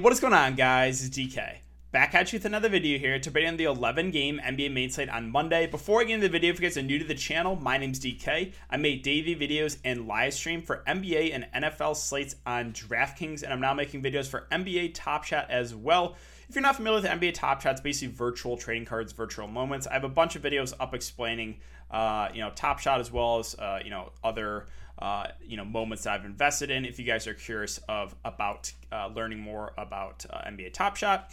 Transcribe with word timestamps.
What 0.00 0.14
is 0.14 0.20
going 0.20 0.32
on, 0.32 0.54
guys? 0.54 1.04
It's 1.04 1.14
DK. 1.14 1.56
Back 1.92 2.14
at 2.14 2.32
you 2.32 2.38
with 2.38 2.46
another 2.46 2.70
video 2.70 2.98
here 2.98 3.18
to 3.18 3.30
bring 3.30 3.46
in 3.46 3.58
the 3.58 3.64
11 3.64 4.10
game 4.12 4.40
NBA 4.42 4.72
main 4.72 4.88
slate 4.88 5.10
on 5.10 5.30
Monday. 5.30 5.66
Before 5.66 6.00
I 6.00 6.04
get 6.04 6.14
into 6.14 6.26
the 6.26 6.32
video, 6.32 6.50
if 6.50 6.58
you 6.58 6.66
guys 6.66 6.78
are 6.78 6.82
new 6.82 6.98
to 6.98 7.04
the 7.04 7.14
channel, 7.14 7.54
my 7.56 7.76
name's 7.76 8.00
DK. 8.00 8.54
I 8.70 8.76
make 8.78 9.02
daily 9.02 9.36
videos 9.36 9.76
and 9.84 10.08
live 10.08 10.32
stream 10.32 10.62
for 10.62 10.82
NBA 10.86 11.34
and 11.34 11.64
NFL 11.64 11.96
slates 11.96 12.36
on 12.46 12.72
DraftKings, 12.72 13.42
and 13.42 13.52
I'm 13.52 13.60
now 13.60 13.74
making 13.74 14.02
videos 14.02 14.26
for 14.26 14.46
NBA 14.50 14.92
Top 14.94 15.24
Shot 15.24 15.50
as 15.50 15.74
well. 15.74 16.16
If 16.50 16.56
you're 16.56 16.62
not 16.62 16.74
familiar 16.74 17.00
with 17.00 17.08
NBA 17.08 17.34
Top 17.34 17.60
Shot, 17.60 17.70
it's 17.74 17.80
basically 17.80 18.12
virtual 18.12 18.56
trading 18.56 18.84
cards, 18.84 19.12
virtual 19.12 19.46
moments. 19.46 19.86
I 19.86 19.92
have 19.92 20.02
a 20.02 20.08
bunch 20.08 20.34
of 20.34 20.42
videos 20.42 20.72
up 20.80 20.94
explaining, 20.96 21.60
uh, 21.92 22.26
you 22.34 22.40
know, 22.40 22.50
Top 22.56 22.80
Shot 22.80 22.98
as 22.98 23.12
well 23.12 23.38
as, 23.38 23.54
uh, 23.54 23.78
you 23.84 23.90
know, 23.90 24.10
other 24.24 24.66
uh, 24.98 25.28
you 25.40 25.56
know 25.56 25.64
moments 25.64 26.02
that 26.02 26.14
I've 26.14 26.24
invested 26.24 26.72
in. 26.72 26.84
If 26.84 26.98
you 26.98 27.04
guys 27.04 27.28
are 27.28 27.34
curious 27.34 27.78
of 27.88 28.16
about 28.24 28.72
uh, 28.90 29.10
learning 29.14 29.38
more 29.38 29.74
about 29.78 30.26
uh, 30.28 30.38
NBA 30.38 30.72
Top 30.72 30.96
Shot. 30.96 31.32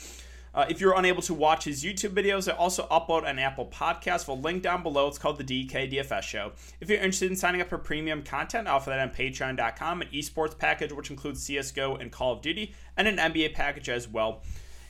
Uh, 0.54 0.68
if 0.70 0.80
you're 0.80 0.96
unable 0.96 1.24
to 1.24 1.34
watch 1.34 1.64
his 1.64 1.84
YouTube 1.84 2.12
videos, 2.12 2.48
I 2.48 2.56
also 2.56 2.86
upload 2.92 3.28
an 3.28 3.40
Apple 3.40 3.66
podcast. 3.66 4.28
We'll 4.28 4.40
link 4.40 4.62
down 4.62 4.84
below. 4.84 5.08
It's 5.08 5.18
called 5.18 5.40
the 5.40 5.44
DK 5.44 5.92
DFS 5.92 6.22
Show. 6.22 6.52
If 6.80 6.90
you're 6.90 7.00
interested 7.00 7.32
in 7.32 7.36
signing 7.36 7.62
up 7.62 7.70
for 7.70 7.80
premium 7.80 8.22
content, 8.22 8.68
I'll 8.68 8.76
offer 8.76 8.92
that 8.92 9.00
on 9.00 9.10
Patreon.com. 9.10 10.04
An 10.04 10.10
esports 10.10 10.56
package, 10.56 10.94
which 10.94 11.10
includes 11.10 11.42
CS:GO 11.42 11.96
and 11.96 12.12
Call 12.12 12.34
of 12.34 12.44
Duty, 12.44 12.76
and 12.96 13.08
an 13.08 13.18
NBA 13.18 13.56
package 13.56 13.90
as 13.90 14.08
well. 14.08 14.44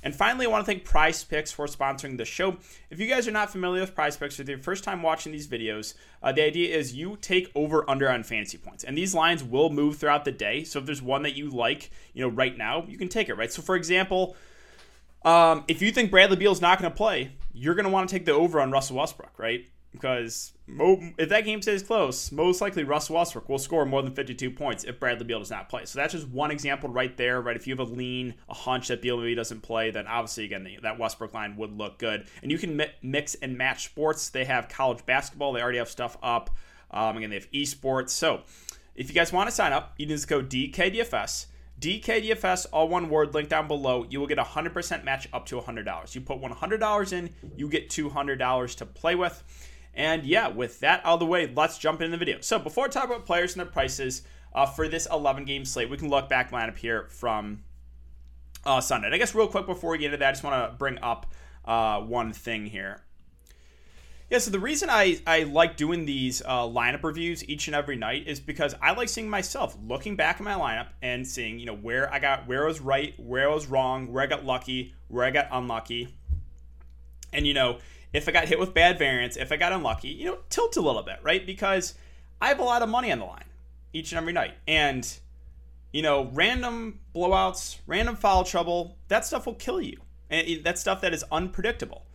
And 0.03 0.15
finally, 0.15 0.45
I 0.45 0.49
want 0.49 0.65
to 0.65 0.71
thank 0.71 0.83
Prize 0.83 1.23
Picks 1.23 1.51
for 1.51 1.65
sponsoring 1.67 2.17
the 2.17 2.25
show. 2.25 2.57
If 2.89 2.99
you 2.99 3.07
guys 3.07 3.27
are 3.27 3.31
not 3.31 3.51
familiar 3.51 3.81
with 3.81 3.95
Prize 3.95 4.17
Picks, 4.17 4.39
if 4.39 4.47
your 4.47 4.59
first 4.59 4.83
time 4.83 5.01
watching 5.01 5.31
these 5.31 5.47
videos, 5.47 5.95
uh, 6.21 6.31
the 6.31 6.43
idea 6.43 6.75
is 6.75 6.95
you 6.95 7.17
take 7.21 7.51
over 7.55 7.89
under 7.89 8.09
on 8.09 8.23
fantasy 8.23 8.57
points, 8.57 8.83
and 8.83 8.97
these 8.97 9.13
lines 9.13 9.43
will 9.43 9.69
move 9.69 9.97
throughout 9.97 10.25
the 10.25 10.31
day. 10.31 10.63
So 10.63 10.79
if 10.79 10.85
there's 10.85 11.01
one 11.01 11.23
that 11.23 11.35
you 11.35 11.49
like, 11.49 11.89
you 12.13 12.21
know, 12.21 12.29
right 12.29 12.57
now, 12.57 12.85
you 12.87 12.97
can 12.97 13.09
take 13.09 13.29
it. 13.29 13.35
Right. 13.35 13.51
So 13.51 13.61
for 13.61 13.75
example, 13.75 14.35
um, 15.25 15.65
if 15.67 15.81
you 15.81 15.91
think 15.91 16.11
Bradley 16.11 16.37
Beal 16.37 16.51
is 16.51 16.61
not 16.61 16.79
going 16.79 16.91
to 16.91 16.95
play, 16.95 17.31
you're 17.53 17.75
going 17.75 17.85
to 17.85 17.91
want 17.91 18.07
to 18.07 18.15
take 18.15 18.25
the 18.25 18.33
over 18.33 18.61
on 18.61 18.71
Russell 18.71 18.97
Westbrook, 18.97 19.37
right? 19.37 19.67
Because 19.91 20.53
if 21.17 21.29
that 21.29 21.45
game 21.45 21.61
stays 21.61 21.81
close, 21.81 22.31
most 22.31 22.61
likely 22.61 22.83
Russ 22.83 23.09
Westbrook 23.09 23.49
will 23.49 23.57
score 23.57 23.85
more 23.85 24.01
than 24.01 24.13
52 24.13 24.51
points 24.51 24.83
if 24.83 24.99
Bradley 24.99 25.25
Beal 25.25 25.39
does 25.39 25.49
not 25.49 25.69
play. 25.69 25.85
So 25.85 25.99
that's 25.99 26.13
just 26.13 26.27
one 26.27 26.51
example 26.51 26.89
right 26.89 27.15
there, 27.17 27.41
right? 27.41 27.55
If 27.55 27.67
you 27.67 27.75
have 27.75 27.87
a 27.87 27.91
lean, 27.91 28.35
a 28.49 28.53
hunch 28.53 28.89
that 28.89 29.01
Beal 29.01 29.17
maybe 29.17 29.35
doesn't 29.35 29.61
play, 29.61 29.91
then 29.91 30.05
obviously 30.07 30.45
again 30.45 30.67
that 30.83 30.99
Westbrook 30.99 31.33
line 31.33 31.55
would 31.55 31.71
look 31.71 31.97
good. 31.97 32.27
And 32.41 32.51
you 32.51 32.57
can 32.57 32.81
mix 33.01 33.35
and 33.35 33.57
match 33.57 33.85
sports. 33.85 34.29
They 34.29 34.45
have 34.45 34.69
college 34.69 35.05
basketball. 35.05 35.53
They 35.53 35.61
already 35.61 35.79
have 35.79 35.89
stuff 35.89 36.17
up. 36.21 36.51
Um, 36.91 37.17
again, 37.17 37.29
they 37.29 37.37
have 37.37 37.51
esports. 37.51 38.11
So 38.11 38.41
if 38.95 39.09
you 39.09 39.15
guys 39.15 39.33
want 39.33 39.49
to 39.49 39.55
sign 39.55 39.73
up, 39.73 39.93
you 39.97 40.05
just 40.05 40.27
go 40.27 40.41
DKDFS. 40.41 41.47
DKDFS, 41.79 42.65
all 42.73 42.89
one 42.89 43.07
word, 43.09 43.35
link 43.35 43.49
down 43.49 43.67
below. 43.67 44.05
You 44.09 44.19
will 44.19 44.27
get 44.27 44.39
a 44.39 44.43
100% 44.43 45.03
match 45.03 45.27
up 45.31 45.45
to 45.47 45.59
$100. 45.59 46.15
You 46.15 46.21
put 46.21 46.41
$100 46.41 47.13
in, 47.13 47.29
you 47.55 47.69
get 47.69 47.89
$200 47.89 48.75
to 48.77 48.85
play 48.85 49.13
with. 49.13 49.43
And 49.97 50.25
yeah, 50.25 50.47
with 50.47 50.79
that 50.81 51.01
out 51.03 51.15
of 51.15 51.19
the 51.19 51.25
way, 51.25 51.51
let's 51.53 51.79
jump 51.79 52.01
into 52.01 52.11
the 52.11 52.17
video. 52.17 52.39
So 52.41 52.59
before 52.59 52.85
I 52.85 52.87
talk 52.87 53.05
about 53.05 53.25
players 53.25 53.53
and 53.53 53.59
their 53.59 53.71
prices 53.71 54.21
uh, 54.53 54.67
for 54.67 54.87
this 54.87 55.07
11 55.11 55.43
game 55.45 55.65
slate, 55.65 55.89
we 55.89 55.97
can 55.97 56.07
look 56.07 56.29
back 56.29 56.51
lineup 56.51 56.77
here 56.77 57.07
from 57.09 57.63
uh, 58.63 58.79
Sunday. 58.79 59.07
And 59.07 59.15
I 59.15 59.17
guess 59.17 59.33
real 59.33 59.47
quick 59.47 59.65
before 59.65 59.91
we 59.91 59.97
get 59.97 60.05
into 60.05 60.17
that, 60.17 60.29
I 60.29 60.31
just 60.31 60.43
want 60.43 60.71
to 60.71 60.77
bring 60.77 60.99
up 60.99 61.33
uh, 61.65 61.99
one 62.01 62.31
thing 62.31 62.67
here. 62.67 63.01
Yeah, 64.29 64.37
so 64.37 64.51
the 64.51 64.59
reason 64.59 64.89
I, 64.91 65.19
I 65.25 65.43
like 65.43 65.77
doing 65.77 66.05
these 66.05 66.43
uh, 66.45 66.63
lineup 66.63 67.03
reviews 67.03 67.47
each 67.49 67.67
and 67.67 67.75
every 67.75 67.95
night 67.95 68.27
is 68.27 68.39
because 68.39 68.75
I 68.79 68.93
like 68.93 69.09
seeing 69.09 69.29
myself 69.29 69.75
looking 69.83 70.15
back 70.15 70.35
at 70.35 70.43
my 70.43 70.53
lineup 70.53 70.89
and 71.01 71.25
seeing, 71.25 71.59
you 71.59 71.65
know, 71.65 71.75
where 71.75 72.13
I 72.13 72.19
got 72.19 72.45
where 72.45 72.65
I 72.65 72.67
was 72.67 72.81
right, 72.81 73.15
where 73.17 73.49
I 73.49 73.53
was 73.53 73.65
wrong, 73.65 74.11
where 74.11 74.21
I 74.21 74.27
got 74.27 74.45
lucky, 74.45 74.93
where 75.07 75.25
I 75.25 75.31
got 75.31 75.47
unlucky. 75.49 76.13
And 77.33 77.47
you 77.47 77.53
know, 77.53 77.79
if 78.13 78.27
I 78.27 78.31
got 78.31 78.47
hit 78.47 78.59
with 78.59 78.73
bad 78.73 78.97
variance, 78.97 79.37
if 79.37 79.51
I 79.51 79.57
got 79.57 79.71
unlucky, 79.71 80.09
you 80.09 80.25
know, 80.25 80.39
tilt 80.49 80.77
a 80.77 80.81
little 80.81 81.03
bit, 81.03 81.19
right? 81.21 81.45
Because 81.45 81.95
I 82.41 82.47
have 82.49 82.59
a 82.59 82.63
lot 82.63 82.81
of 82.81 82.89
money 82.89 83.11
on 83.11 83.19
the 83.19 83.25
line 83.25 83.45
each 83.93 84.11
and 84.11 84.19
every 84.19 84.33
night. 84.33 84.53
And, 84.67 85.07
you 85.91 86.01
know, 86.01 86.29
random 86.33 86.99
blowouts, 87.15 87.79
random 87.87 88.15
foul 88.15 88.43
trouble, 88.43 88.97
that 89.07 89.25
stuff 89.25 89.45
will 89.45 89.55
kill 89.55 89.81
you. 89.81 89.97
And 90.29 90.63
that 90.63 90.77
stuff 90.77 91.01
that 91.01 91.13
is 91.13 91.23
unpredictable. 91.31 92.05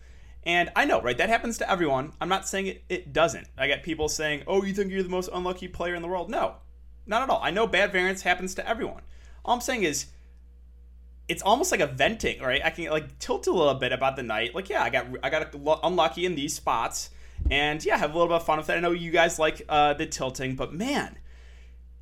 And 0.45 0.71
I 0.75 0.85
know, 0.85 1.01
right? 1.01 1.17
That 1.17 1.29
happens 1.29 1.59
to 1.59 1.71
everyone. 1.71 2.13
I'm 2.21 2.29
not 2.29 2.49
saying 2.49 2.67
it, 2.67 2.85
it 2.89 3.13
doesn't. 3.13 3.47
I 3.57 3.69
get 3.69 3.83
people 3.83 4.09
saying, 4.09 4.43
oh, 4.47 4.65
you 4.65 4.75
think 4.75 4.91
you're 4.91 5.03
the 5.03 5.09
most 5.09 5.31
unlucky 5.33 5.69
player 5.69 5.95
in 5.95 6.03
the 6.03 6.09
world? 6.09 6.31
No, 6.31 6.57
not 7.07 7.23
at 7.23 7.31
all. 7.31 7.41
I 7.43 7.51
know 7.51 7.67
bad 7.67 7.93
variance 7.93 8.23
happens 8.23 8.55
to 8.57 8.69
everyone. 8.69 9.03
All 9.45 9.55
I'm 9.55 9.61
saying 9.61 9.85
is, 9.85 10.07
it's 11.33 11.43
almost 11.43 11.73
like 11.73 11.81
a 11.81 11.87
venting, 11.87 12.43
right? 12.43 12.61
I 12.63 12.69
can 12.69 12.91
like 12.91 13.19
tilt 13.19 13.47
a 13.47 13.53
little 13.53 13.75
bit 13.75 13.91
about 13.91 14.17
the 14.17 14.23
night. 14.23 14.55
Like, 14.55 14.69
yeah, 14.69 14.83
I 14.83 14.91
got 14.91 15.07
I 15.23 15.31
got 15.31 15.55
unlucky 15.83 16.27
in 16.27 16.35
these 16.35 16.55
spots, 16.55 17.09
and 17.51 17.83
yeah, 17.83 17.97
have 17.97 18.11
a 18.11 18.13
little 18.13 18.29
bit 18.29 18.37
of 18.37 18.45
fun 18.45 18.59
with 18.59 18.67
that. 18.67 18.77
I 18.77 18.81
know 18.81 18.91
you 18.91 19.11
guys 19.11 19.39
like 19.39 19.63
uh, 19.67 19.95
the 19.95 20.05
tilting, 20.05 20.57
but 20.57 20.75
man, 20.75 21.17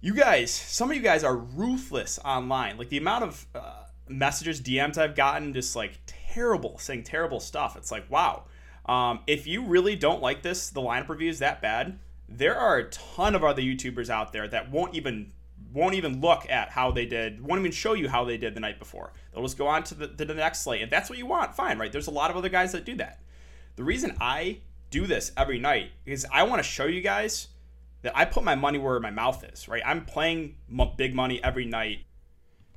you 0.00 0.14
guys, 0.14 0.50
some 0.50 0.90
of 0.90 0.96
you 0.96 1.02
guys 1.02 1.22
are 1.22 1.36
ruthless 1.36 2.18
online. 2.24 2.76
Like 2.76 2.88
the 2.88 2.98
amount 2.98 3.22
of 3.22 3.46
uh, 3.54 3.84
messages, 4.08 4.60
DMs 4.60 4.98
I've 4.98 5.14
gotten, 5.14 5.54
just 5.54 5.76
like 5.76 6.00
terrible, 6.06 6.76
saying 6.78 7.04
terrible 7.04 7.38
stuff. 7.38 7.76
It's 7.76 7.92
like, 7.92 8.10
wow. 8.10 8.44
Um, 8.86 9.20
if 9.28 9.46
you 9.46 9.64
really 9.64 9.94
don't 9.94 10.20
like 10.20 10.42
this, 10.42 10.70
the 10.70 10.80
lineup 10.80 11.08
review 11.08 11.30
is 11.30 11.38
that 11.38 11.62
bad. 11.62 12.00
There 12.28 12.56
are 12.56 12.78
a 12.78 12.90
ton 12.90 13.36
of 13.36 13.44
other 13.44 13.62
YouTubers 13.62 14.10
out 14.10 14.32
there 14.32 14.48
that 14.48 14.72
won't 14.72 14.96
even 14.96 15.32
won't 15.72 15.94
even 15.94 16.20
look 16.20 16.48
at 16.50 16.70
how 16.70 16.90
they 16.90 17.06
did, 17.06 17.40
won't 17.40 17.60
even 17.60 17.72
show 17.72 17.94
you 17.94 18.08
how 18.08 18.24
they 18.24 18.36
did 18.36 18.54
the 18.54 18.60
night 18.60 18.78
before. 18.78 19.12
They'll 19.32 19.42
just 19.42 19.58
go 19.58 19.66
on 19.66 19.82
to 19.84 19.94
the, 19.94 20.08
to 20.08 20.24
the 20.24 20.34
next 20.34 20.62
slate. 20.62 20.82
If 20.82 20.90
that's 20.90 21.08
what 21.08 21.18
you 21.18 21.26
want, 21.26 21.54
fine, 21.54 21.78
right? 21.78 21.92
There's 21.92 22.08
a 22.08 22.12
lot 22.12 22.30
of 22.30 22.36
other 22.36 22.48
guys 22.48 22.72
that 22.72 22.84
do 22.84 22.96
that. 22.96 23.20
The 23.76 23.84
reason 23.84 24.16
I 24.20 24.58
do 24.90 25.06
this 25.06 25.32
every 25.36 25.58
night 25.58 25.92
is 26.04 26.26
I 26.32 26.42
want 26.42 26.58
to 26.60 26.68
show 26.68 26.86
you 26.86 27.00
guys 27.00 27.48
that 28.02 28.16
I 28.16 28.24
put 28.24 28.44
my 28.44 28.54
money 28.54 28.78
where 28.78 28.98
my 28.98 29.10
mouth 29.10 29.44
is, 29.44 29.68
right? 29.68 29.82
I'm 29.84 30.04
playing 30.04 30.56
big 30.96 31.14
money 31.14 31.42
every 31.42 31.66
night 31.66 32.00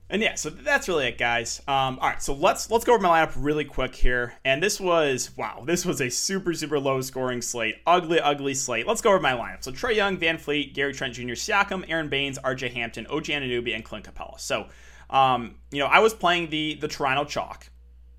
and 0.10 0.22
yeah, 0.22 0.36
so 0.36 0.50
that's 0.50 0.88
really 0.88 1.08
it, 1.08 1.18
guys. 1.18 1.60
Um, 1.68 1.98
all 2.00 2.10
right, 2.10 2.22
so 2.22 2.34
let's 2.34 2.70
let's 2.70 2.86
go 2.86 2.94
over 2.94 3.02
my 3.02 3.26
lineup 3.26 3.34
really 3.36 3.66
quick 3.66 3.96
here. 3.96 4.36
And 4.46 4.62
this 4.62 4.80
was 4.80 5.32
wow, 5.38 5.64
this 5.66 5.86
was 5.86 6.02
a 6.02 6.10
super 6.10 6.54
super 6.54 6.80
low 6.80 7.02
scoring 7.02 7.42
slate, 7.42 7.76
ugly 7.88 8.20
ugly 8.20 8.54
slate. 8.54 8.86
Let's 8.86 9.02
go 9.02 9.10
over 9.10 9.20
my 9.20 9.34
lineup. 9.34 9.64
So 9.64 9.72
Trae 9.72 9.96
Young, 9.96 10.18
VanVleet, 10.18 10.74
Gary 10.74 10.94
Trent 10.94 11.16
Jr., 11.16 11.34
Siakam, 11.34 11.86
Aron 11.90 12.10
Baynes, 12.10 12.38
R.J. 12.38 12.70
Hampton, 12.70 13.08
OG 13.08 13.26
Anunoby, 13.26 13.74
and 13.74 13.84
Clint 13.84 14.06
Capela. 14.06 14.40
So, 14.40 14.68
um, 15.10 15.56
you 15.72 15.80
know, 15.80 15.88
I 15.88 16.00
was 16.00 16.14
playing 16.14 16.50
the 16.50 16.76
the 16.76 16.88
Toronto 16.88 17.26
chalk 17.26 17.70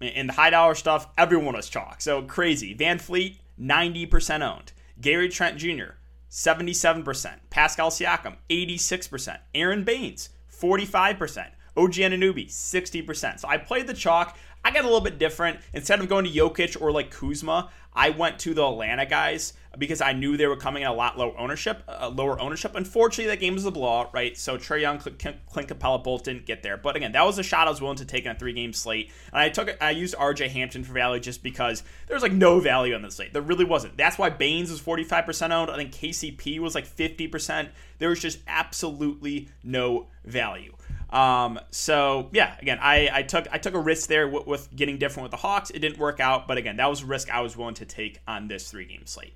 in 0.01 0.27
the 0.27 0.33
high 0.33 0.51
dollar 0.51 0.75
stuff. 0.75 1.09
Everyone 1.17 1.55
was 1.55 1.69
chalk, 1.69 2.01
so 2.01 2.23
crazy. 2.23 2.75
VanVleet, 2.75 3.37
ninety 3.57 4.07
percent 4.07 4.43
owned. 4.43 4.73
Gary 5.01 5.29
Trent 5.29 5.59
Jr. 5.59 5.95
77%. 6.31 7.39
Pascal 7.49 7.91
Siakam, 7.91 8.37
86%. 8.51 9.39
Aron 9.55 9.85
Baynes, 9.85 10.31
45%. 10.53 11.47
OG 11.77 11.93
Anunoby, 11.95 12.47
60%. 12.47 13.41
So 13.41 13.49
I 13.49 13.57
played 13.59 13.87
the 13.87 13.95
chalk. 13.95 14.37
I 14.65 14.71
got 14.71 14.83
a 14.83 14.87
little 14.87 15.01
bit 15.01 15.19
different. 15.19 15.61
Instead 15.73 16.01
of 16.01 16.09
going 16.09 16.25
to 16.25 16.31
Jokic 16.31 16.81
or 16.81 16.91
like 16.91 17.11
Kuzma, 17.11 17.71
I 17.93 18.11
went 18.11 18.39
to 18.41 18.55
the 18.55 18.67
Atlanta 18.67 19.07
guys 19.07 19.53
because 19.79 20.01
I 20.01 20.13
knew 20.13 20.37
they 20.37 20.47
were 20.47 20.57
coming 20.57 20.85
at 20.85 20.91
a 20.91 20.95
lot 20.95 21.19
lower 21.19 21.37
ownership. 21.39 21.83
Uh, 21.87 22.09
lower 22.09 22.41
ownership. 22.41 22.73
Unfortunately, 22.75 23.27
that 23.27 23.41
game 23.41 23.55
was 23.55 23.65
a 23.67 23.71
blowout, 23.71 24.13
right? 24.13 24.37
So 24.37 24.57
Trae 24.57 24.81
Young, 24.81 24.99
Clint 24.99 25.69
Capela 25.69 26.03
both 26.03 26.25
didn't 26.25 26.47
get 26.47 26.63
there. 26.63 26.77
But 26.77 26.97
again, 26.97 27.13
that 27.13 27.25
was 27.25 27.39
a 27.39 27.43
shot 27.43 27.67
I 27.67 27.71
was 27.71 27.81
willing 27.81 27.99
to 27.99 28.05
take 28.05 28.25
in 28.25 28.33
a 28.33 28.35
three-game 28.35 28.73
slate, 28.73 29.11
and 29.33 29.41
I 29.41 29.49
took 29.49 29.77
I 29.81 29.91
used 29.91 30.15
R.J. 30.19 30.49
Hampton 30.49 30.83
for 30.83 30.93
value 30.93 31.21
just 31.21 31.43
because 31.43 31.83
there 32.07 32.15
was 32.15 32.23
like 32.23 32.33
no 32.33 32.59
value 32.59 32.95
on 32.95 33.03
the 33.03 33.11
slate. 33.11 33.33
There 33.33 33.43
really 33.43 33.65
wasn't. 33.65 33.97
That's 33.97 34.19
why 34.19 34.31
Baynes 34.31 34.71
was 34.71 34.81
45% 34.81 35.51
owned. 35.51 35.71
I 35.71 35.77
think 35.77 35.93
KCP 35.93 36.59
was 36.59 36.75
like 36.75 36.87
50%. 36.87 37.69
There 37.99 38.09
was 38.09 38.21
just 38.21 38.39
absolutely 38.49 39.49
no 39.63 40.07
value. 40.25 40.75
Um, 41.11 41.61
so 41.71 42.29
yeah, 42.33 42.57
again, 42.61 42.79
I, 42.81 43.09
I 43.13 43.23
took 43.23 43.47
I 43.53 43.59
took 43.59 43.75
a 43.75 43.79
risk 43.79 44.09
there 44.09 44.29
with, 44.29 44.47
with, 44.47 44.75
getting 44.75 44.99
different 44.99 45.25
with 45.25 45.31
the 45.31 45.37
Hawks. 45.37 45.71
It 45.71 45.79
didn't 45.79 45.99
work 45.99 46.21
out, 46.21 46.49
but 46.49 46.59
again, 46.59 46.77
that 46.77 46.89
was 46.91 47.03
a 47.03 47.07
risk 47.07 47.31
I 47.31 47.41
was 47.41 47.57
willing 47.57 47.75
to 47.75 47.85
take 47.85 48.21
on 48.27 48.49
this 48.49 48.71
three 48.71 48.85
game 48.85 49.07
slate. 49.07 49.35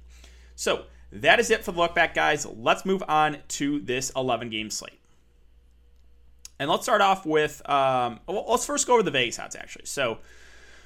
So 0.56 0.84
that 1.12 1.40
is 1.40 1.50
it 1.50 1.64
for 1.64 1.72
the 1.72 1.78
look 1.78 1.94
back, 1.94 2.14
guys. 2.14 2.46
Let's 2.46 2.84
move 2.84 3.02
on 3.06 3.38
to 3.48 3.80
this 3.80 4.10
11 4.16 4.50
game 4.50 4.70
slate. 4.70 4.98
And 6.58 6.68
let's 6.68 6.82
start 6.82 7.00
off 7.00 7.24
with 7.24 7.62
um, 7.68 8.20
well, 8.26 8.44
let's 8.48 8.66
first 8.66 8.86
go 8.86 8.94
over 8.94 9.02
the 9.02 9.10
Vegas 9.10 9.38
odds 9.38 9.54
actually. 9.54 9.86
So 9.86 10.18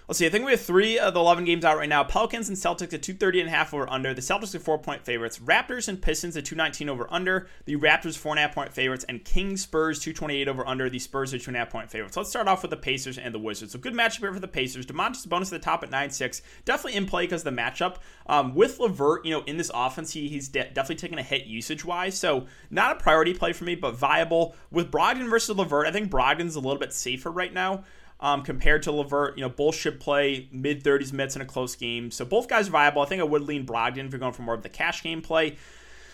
Let's 0.08 0.18
see. 0.18 0.26
I 0.26 0.30
think 0.30 0.44
we 0.44 0.50
have 0.50 0.60
three 0.60 0.98
of 0.98 1.14
the 1.14 1.20
11 1.20 1.44
games 1.44 1.64
out 1.64 1.78
right 1.78 1.88
now. 1.88 2.02
Pelicans 2.02 2.48
and 2.48 2.58
Celtics 2.58 2.92
at 2.92 3.02
230 3.02 3.40
and 3.40 3.48
a 3.48 3.52
half 3.52 3.72
over 3.72 3.88
under. 3.88 4.12
The 4.12 4.20
Celtics 4.20 4.52
are 4.52 4.58
four 4.58 4.76
point 4.76 5.04
favorites. 5.04 5.38
Raptors 5.38 5.86
and 5.86 6.02
Pistons 6.02 6.36
at 6.36 6.44
219 6.44 6.88
over 6.88 7.06
under. 7.08 7.46
The 7.66 7.76
Raptors 7.76 8.18
four 8.18 8.32
and 8.32 8.40
a 8.40 8.42
half 8.42 8.52
point 8.52 8.72
favorites. 8.72 9.04
And 9.08 9.24
Kings 9.24 9.62
Spurs 9.62 10.00
228 10.00 10.48
over 10.48 10.66
under. 10.66 10.90
The 10.90 10.98
Spurs 10.98 11.32
are 11.32 11.38
two 11.38 11.50
and 11.50 11.56
a 11.56 11.60
half 11.60 11.70
point 11.70 11.88
favorites. 11.88 12.16
Let's 12.16 12.30
start 12.30 12.48
off 12.48 12.62
with 12.62 12.72
the 12.72 12.76
Pacers 12.76 13.16
and 13.16 13.32
the 13.32 13.38
Wizards. 13.38 13.72
So 13.72 13.78
good 13.78 13.94
matchup 13.94 14.18
here 14.18 14.34
for 14.34 14.40
the 14.40 14.48
Pacers. 14.48 14.86
Domantas 14.86 15.24
Sabonis 15.24 15.44
at 15.44 15.50
the 15.50 15.58
top 15.60 15.84
at 15.84 15.90
9-6. 15.90 16.42
Definitely 16.64 16.98
in 16.98 17.06
play 17.06 17.24
because 17.24 17.44
the 17.44 17.50
matchup. 17.50 17.98
Um, 18.26 18.56
with 18.56 18.80
LeVert, 18.80 19.24
you 19.24 19.30
know, 19.30 19.44
in 19.44 19.56
this 19.56 19.70
offense, 19.72 20.12
he, 20.12 20.28
he's 20.28 20.48
de- 20.48 20.70
definitely 20.70 20.96
taking 20.96 21.18
a 21.20 21.22
hit 21.22 21.46
usage 21.46 21.84
wise. 21.84 22.18
So 22.18 22.46
not 22.70 22.96
a 22.96 22.96
priority 22.96 23.34
play 23.34 23.52
for 23.52 23.62
me, 23.62 23.76
but 23.76 23.94
viable. 23.94 24.56
With 24.72 24.90
Brogdon 24.90 25.30
versus 25.30 25.56
LeVert, 25.56 25.86
I 25.86 25.92
think 25.92 26.10
Brogdon's 26.10 26.56
a 26.56 26.60
little 26.60 26.78
bit 26.80 26.92
safer 26.92 27.30
right 27.30 27.52
now 27.52 27.84
um, 28.22 28.42
compared 28.42 28.84
to 28.84 28.92
LeVert. 28.92 29.36
You 29.36 29.42
know, 29.42 29.50
both 29.50 29.74
should 29.74 30.00
play 30.00 30.48
mid 30.50 30.82
30s 30.82 31.12
minutes 31.12 31.36
in 31.36 31.42
a 31.42 31.44
close 31.44 31.76
game. 31.76 32.10
So 32.10 32.24
both 32.24 32.48
guys 32.48 32.68
are 32.68 32.70
viable. 32.70 33.02
I 33.02 33.06
think 33.06 33.20
I 33.20 33.24
would 33.24 33.42
lean 33.42 33.66
Brogdon 33.66 34.06
if 34.06 34.12
you're 34.12 34.20
going 34.20 34.32
for 34.32 34.42
more 34.42 34.54
of 34.54 34.62
the 34.62 34.70
cash 34.70 35.02
game 35.02 35.20
play. 35.20 35.56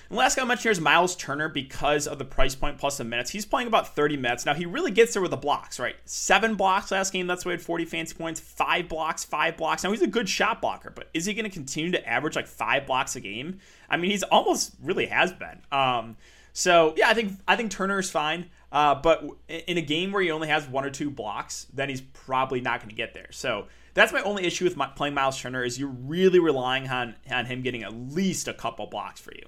And 0.09 0.17
last 0.17 0.37
guy 0.37 0.43
I 0.43 0.47
mentioned 0.47 0.63
here 0.63 0.73
is 0.73 0.81
Miles 0.81 1.15
Turner 1.15 1.51
because 1.51 2.07
of 2.07 2.19
the 2.19 2.25
price 2.25 2.55
point 2.55 2.79
plus 2.79 2.97
the 2.97 3.05
minutes. 3.05 3.31
He's 3.31 3.45
playing 3.45 3.69
about 3.69 3.95
30 3.95 4.17
minutes. 4.17 4.47
Now, 4.47 4.55
he 4.55 4.65
really 4.65 4.91
gets 4.91 5.13
there 5.13 5.21
with 5.21 5.33
the 5.33 5.37
blocks, 5.37 5.79
right? 5.79 5.97
Seven 6.07 6.55
blocks 6.55 6.91
last 6.91 7.13
game. 7.13 7.27
That's 7.27 7.45
why 7.45 7.51
he 7.51 7.57
had 7.57 7.63
40 7.63 7.85
fancy 7.85 8.15
points. 8.15 8.41
Five 8.41 8.89
blocks, 8.89 9.23
five 9.23 9.59
blocks. 9.59 9.85
Now, 9.85 9.91
he's 9.91 10.01
a 10.01 10.07
good 10.07 10.27
shot 10.27 10.63
blocker, 10.63 10.91
but 10.91 11.11
is 11.13 11.27
he 11.27 11.35
going 11.35 11.45
to 11.45 11.51
continue 11.51 11.91
to 11.91 12.09
average 12.09 12.37
like 12.37 12.47
five 12.47 12.87
blocks 12.87 13.17
a 13.17 13.21
game? 13.21 13.59
I 13.91 13.99
mean, 13.99 14.11
he's 14.11 14.23
almost 14.23 14.75
really 14.83 15.07
has 15.07 15.31
been. 15.31 15.61
Um, 15.71 16.17
so, 16.59 16.93
yeah, 16.97 17.09
I 17.09 17.15
think 17.15 17.39
I 17.47 17.55
think 17.55 17.71
Turner 17.71 18.01
is 18.01 18.11
fine. 18.11 18.51
Uh, 18.73 18.97
but 18.97 19.25
in 19.49 19.79
a 19.79 19.81
game 19.81 20.11
where 20.11 20.21
he 20.21 20.33
only 20.33 20.49
has 20.49 20.67
one 20.67 20.85
or 20.85 20.91
two 20.91 21.09
blocks, 21.09 21.69
then 21.73 21.89
he's 21.89 22.01
probably 22.01 22.61
not 22.61 22.81
going 22.81 22.91
to 22.91 22.97
get 22.97 23.15
there. 23.15 23.29
So 23.31 23.69
that's 23.95 24.13
my 24.13 24.23
only 24.23 24.45
issue 24.45 24.65
with 24.65 24.77
my, 24.77 24.89
playing 24.89 25.15
Miles 25.15 25.41
Turner 25.41 25.63
is 25.63 25.79
you're 25.79 25.89
really 25.89 26.41
relying 26.41 26.89
on 26.89 27.15
on 27.31 27.47
him 27.47 27.63
getting 27.63 27.85
at 27.85 27.95
least 27.95 28.49
a 28.49 28.53
couple 28.53 28.89
blocks 28.89 29.21
for 29.21 29.33
you. 29.37 29.45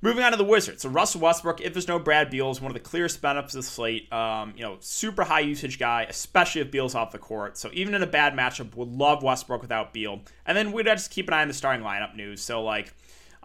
Moving 0.00 0.24
on 0.24 0.30
to 0.30 0.38
the 0.38 0.44
Wizards. 0.44 0.82
So 0.82 0.88
Russell 0.88 1.20
Westbrook, 1.20 1.60
if 1.60 1.74
there's 1.74 1.86
no 1.86 1.98
Brad 1.98 2.30
Beal, 2.30 2.50
is 2.50 2.62
one 2.62 2.70
of 2.70 2.74
the 2.74 2.80
clearest 2.80 3.20
benefits 3.20 3.54
of 3.54 3.62
the 3.62 3.66
slate. 3.66 4.10
Um, 4.10 4.54
you 4.56 4.62
know, 4.62 4.78
super 4.80 5.24
high 5.24 5.40
usage 5.40 5.78
guy, 5.78 6.06
especially 6.08 6.62
if 6.62 6.70
Beal's 6.70 6.94
off 6.94 7.12
the 7.12 7.18
court. 7.18 7.58
So 7.58 7.68
even 7.74 7.94
in 7.94 8.02
a 8.02 8.06
bad 8.06 8.32
matchup, 8.32 8.74
would 8.74 8.88
love 8.88 9.22
Westbrook 9.22 9.60
without 9.60 9.92
Beal. 9.92 10.22
And 10.46 10.56
then 10.56 10.72
we'd 10.72 10.86
just 10.86 11.10
keep 11.10 11.28
an 11.28 11.34
eye 11.34 11.42
on 11.42 11.48
the 11.48 11.54
starting 11.54 11.84
lineup 11.84 12.16
news. 12.16 12.42
So 12.42 12.62
like 12.62 12.94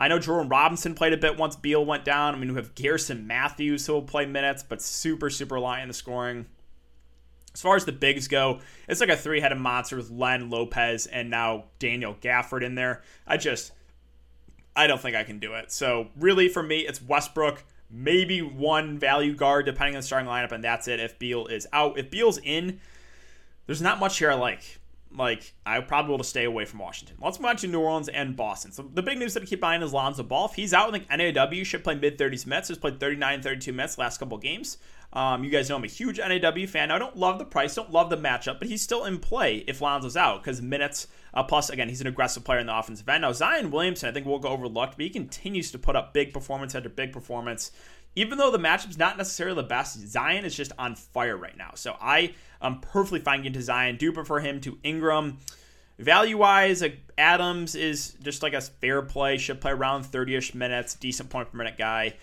I 0.02 0.08
know 0.08 0.18
Jordan 0.18 0.50
Robinson 0.50 0.96
played 0.96 1.14
a 1.14 1.18
bit 1.18 1.38
once 1.38 1.56
Beal 1.56 1.86
went 1.86 2.04
down. 2.04 2.34
I 2.34 2.38
mean, 2.40 2.50
we 2.50 2.56
have 2.56 2.74
Garrison 2.74 3.28
Matthews 3.28 3.86
who 3.86 3.94
will 3.94 4.02
play 4.02 4.26
minutes, 4.26 4.64
but 4.68 4.82
super, 4.82 5.30
super 5.30 5.60
light 5.60 5.84
in 5.84 5.88
the 5.90 5.94
scoring. 5.94 6.48
As 7.54 7.62
far 7.62 7.76
as 7.76 7.86
the 7.86 7.92
bigs 7.92 8.28
go, 8.28 8.62
it's 8.88 9.00
like 9.00 9.12
a 9.12 9.16
three 9.16 9.42
headed 9.42 9.60
monster 9.60 9.96
with 9.98 10.10
Len 10.10 10.50
Lopez 10.50 11.06
and 11.06 11.30
now 11.30 11.66
Daniel 11.78 12.16
Gafford 12.20 12.64
in 12.64 12.74
there. 12.74 13.04
I 13.28 13.38
just, 13.38 13.74
I 14.76 14.88
don't 14.88 15.00
think 15.00 15.16
I 15.16 15.24
can 15.24 15.38
do 15.38 15.54
it. 15.54 15.72
So, 15.72 16.08
really, 16.18 16.50
for 16.50 16.64
me, 16.64 16.80
it's 16.80 17.00
Westbrook, 17.00 17.64
maybe 17.88 18.42
one 18.42 18.98
value 18.98 19.36
guard 19.36 19.68
depending 19.68 19.94
on 19.94 20.00
the 20.00 20.08
starting 20.08 20.28
lineup, 20.28 20.52
and 20.52 20.64
that's 20.64 20.88
it 20.88 21.00
if 21.00 21.20
Beal 21.20 21.46
is 21.46 21.68
out. 21.72 22.00
If 22.00 22.10
Beal's 22.10 22.40
in, 22.40 22.80
there's 23.68 23.84
not 23.84 24.00
much 24.00 24.18
here 24.18 24.32
I 24.32 24.34
like 24.34 24.80
like 25.16 25.54
I 25.66 25.80
probably 25.82 26.16
will 26.16 26.24
stay 26.24 26.46
away 26.46 26.66
from 26.66 26.80
Washington. 26.80 27.18
Let's 27.22 27.40
move 27.40 27.50
on 27.50 27.58
to 27.58 27.68
New 27.68 27.80
Orleans 27.80 28.10
and 28.10 28.36
Boston. 28.36 28.72
So 28.72 28.90
the 28.94 29.02
big 29.02 29.18
news 29.18 29.34
that 29.34 29.44
I 29.44 29.46
keep 29.46 29.64
eyeing 29.64 29.82
is 29.82 29.94
Lonzo 29.94 30.24
Ball. 30.24 30.46
If 30.46 30.54
he's 30.56 30.74
out, 30.74 30.94
I 30.94 31.00
think 31.00 31.36
NAW 31.36 31.64
should 31.64 31.84
play 31.84 31.96
mid 31.96 32.18
30s 32.18 32.46
minutes. 32.46 32.70
He's 32.70 32.78
played 32.78 33.00
39, 33.00 33.42
32 33.42 33.74
minutes 33.74 33.98
last 33.98 34.18
couple 34.18 34.38
games. 34.38 34.78
Um, 35.14 35.44
you 35.44 35.50
guys 35.50 35.70
know 35.70 35.76
I'm 35.76 35.84
a 35.84 35.88
huge 35.88 36.20
NAW 36.20 36.66
fan. 36.68 36.90
I 36.90 36.98
don't 36.98 37.18
love 37.18 37.38
the 37.38 37.46
price, 37.46 37.76
don't 37.76 37.92
love 37.92 38.10
the 38.10 38.18
matchup, 38.18 38.60
but 38.60 38.70
he's 38.70 38.82
still 38.82 39.04
in 39.04 39.20
play 39.20 39.58
if 39.68 39.82
Lonzo's 39.82 40.16
out 40.16 40.42
because 40.42 40.62
minutes. 40.62 41.08
Uh, 41.34 41.44
plus, 41.44 41.70
again, 41.70 41.90
he's 41.90 42.02
an 42.02 42.08
aggressive 42.08 42.44
player 42.44 42.60
in 42.60 42.68
the 42.68 42.78
offensive 42.78 43.08
end. 43.08 43.22
Now 43.22 43.32
Zion 43.34 43.72
Williamson, 43.72 44.10
I 44.10 44.12
think 44.14 44.26
will 44.26 44.40
go 44.40 44.50
overlooked, 44.50 44.98
but 44.98 45.04
he 45.04 45.10
continues 45.10 45.72
to 45.72 45.80
put 45.80 45.96
up 45.96 46.14
big 46.14 46.34
performance 46.34 46.76
after 46.76 46.90
big 46.90 47.12
performance 47.12 47.72
even 48.16 48.38
though 48.38 48.52
the 48.52 48.60
matchup's 48.60 48.98
not 48.98 49.18
necessarily 49.18 49.56
the 49.56 49.68
best, 49.68 49.98
Zion 50.08 50.46
is 50.46 50.56
just 50.56 50.72
on 50.78 50.96
fire 50.96 51.38
right 51.38 51.58
now. 51.58 51.72
So 51.76 51.96
I 52.02 52.34
am 52.62 52.80
perfectly 52.80 53.20
fine 53.20 53.40
getting 53.40 53.54
to 53.54 53.62
Zion. 53.62 53.98
Do 53.98 54.12
prefer 54.12 54.40
him 54.40 54.60
to 54.62 54.78
Ingram. 54.84 55.40
Value 55.98 56.38
wise, 56.38 56.84
Adams 57.18 57.76
is 57.76 58.16
just 58.24 58.44
like 58.44 58.54
a 58.54 58.62
fair 58.62 59.02
play. 59.02 59.38
Should 59.38 59.62
play 59.62 59.72
around 59.72 60.04
30 60.04 60.36
ish 60.36 60.56
minutes. 60.56 60.96
Decent 60.96 61.30
point 61.30 61.52
per 61.52 61.58
minute 61.58 61.78
guy. 61.78 62.16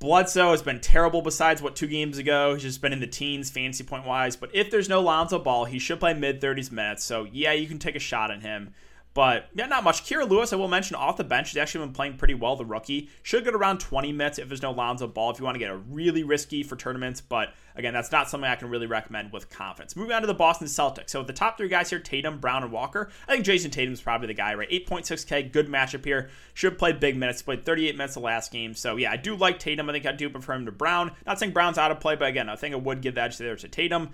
Bledsoe 0.00 0.52
has 0.52 0.62
been 0.62 0.80
terrible 0.80 1.20
besides 1.20 1.60
what 1.60 1.76
two 1.76 1.86
games 1.86 2.16
ago. 2.16 2.54
He's 2.54 2.62
just 2.62 2.80
been 2.80 2.94
in 2.94 3.00
the 3.00 3.06
teens 3.06 3.50
fancy 3.50 3.84
point 3.84 4.06
wise. 4.06 4.34
But 4.34 4.50
if 4.54 4.70
there's 4.70 4.88
no 4.88 5.02
Lonzo 5.02 5.38
Ball, 5.38 5.66
he 5.66 5.78
should 5.78 6.00
play 6.00 6.14
mid 6.14 6.40
30s 6.40 6.72
minutes. 6.72 7.04
So 7.04 7.24
yeah, 7.30 7.52
you 7.52 7.68
can 7.68 7.78
take 7.78 7.96
a 7.96 8.00
shot 8.00 8.30
on 8.30 8.40
him. 8.40 8.72
But 9.20 9.50
yeah, 9.54 9.66
not 9.66 9.84
much. 9.84 10.04
Kira 10.04 10.26
Lewis, 10.26 10.50
I 10.50 10.56
will 10.56 10.66
mention 10.66 10.96
off 10.96 11.18
the 11.18 11.24
bench, 11.24 11.50
he's 11.50 11.58
actually 11.58 11.84
been 11.84 11.92
playing 11.92 12.16
pretty 12.16 12.32
well. 12.32 12.56
The 12.56 12.64
rookie 12.64 13.10
should 13.22 13.44
get 13.44 13.54
around 13.54 13.76
20 13.76 14.12
minutes 14.12 14.38
if 14.38 14.48
there's 14.48 14.62
no 14.62 14.70
Lonzo 14.70 15.06
Ball. 15.06 15.30
If 15.30 15.38
you 15.38 15.44
want 15.44 15.56
to 15.56 15.58
get 15.58 15.70
a 15.70 15.76
really 15.76 16.22
risky 16.22 16.62
for 16.62 16.74
tournaments, 16.74 17.20
but 17.20 17.52
again, 17.76 17.92
that's 17.92 18.10
not 18.10 18.30
something 18.30 18.48
I 18.48 18.56
can 18.56 18.70
really 18.70 18.86
recommend 18.86 19.30
with 19.30 19.50
confidence. 19.50 19.94
Moving 19.94 20.12
on 20.12 20.22
to 20.22 20.26
the 20.26 20.32
Boston 20.32 20.68
Celtics. 20.68 21.10
So 21.10 21.22
the 21.22 21.34
top 21.34 21.58
three 21.58 21.68
guys 21.68 21.90
here: 21.90 21.98
Tatum, 21.98 22.38
Brown, 22.38 22.62
and 22.62 22.72
Walker. 22.72 23.10
I 23.28 23.32
think 23.32 23.44
Jayson 23.44 23.70
Tatum's 23.70 24.00
probably 24.00 24.28
the 24.28 24.32
guy, 24.32 24.54
right? 24.54 24.70
8.6k, 24.70 25.52
good 25.52 25.68
matchup 25.68 26.06
here. 26.06 26.30
Should 26.54 26.78
play 26.78 26.92
big 26.92 27.18
minutes. 27.18 27.42
Played 27.42 27.66
38 27.66 27.98
minutes 27.98 28.14
the 28.14 28.20
last 28.20 28.50
game. 28.50 28.72
So 28.72 28.96
yeah, 28.96 29.12
I 29.12 29.18
do 29.18 29.36
like 29.36 29.58
Tatum. 29.58 29.90
I 29.90 29.92
think 29.92 30.06
I 30.06 30.12
do 30.12 30.30
prefer 30.30 30.54
him 30.54 30.64
to 30.64 30.72
Brown. 30.72 31.12
Not 31.26 31.38
saying 31.38 31.52
Brown's 31.52 31.76
out 31.76 31.90
of 31.90 32.00
play, 32.00 32.16
but 32.16 32.28
again, 32.28 32.48
I 32.48 32.56
think 32.56 32.74
I 32.74 32.78
would 32.78 33.02
give 33.02 33.16
the 33.16 33.20
edge 33.20 33.36
there 33.36 33.54
to 33.54 33.68
Tatum. 33.68 34.12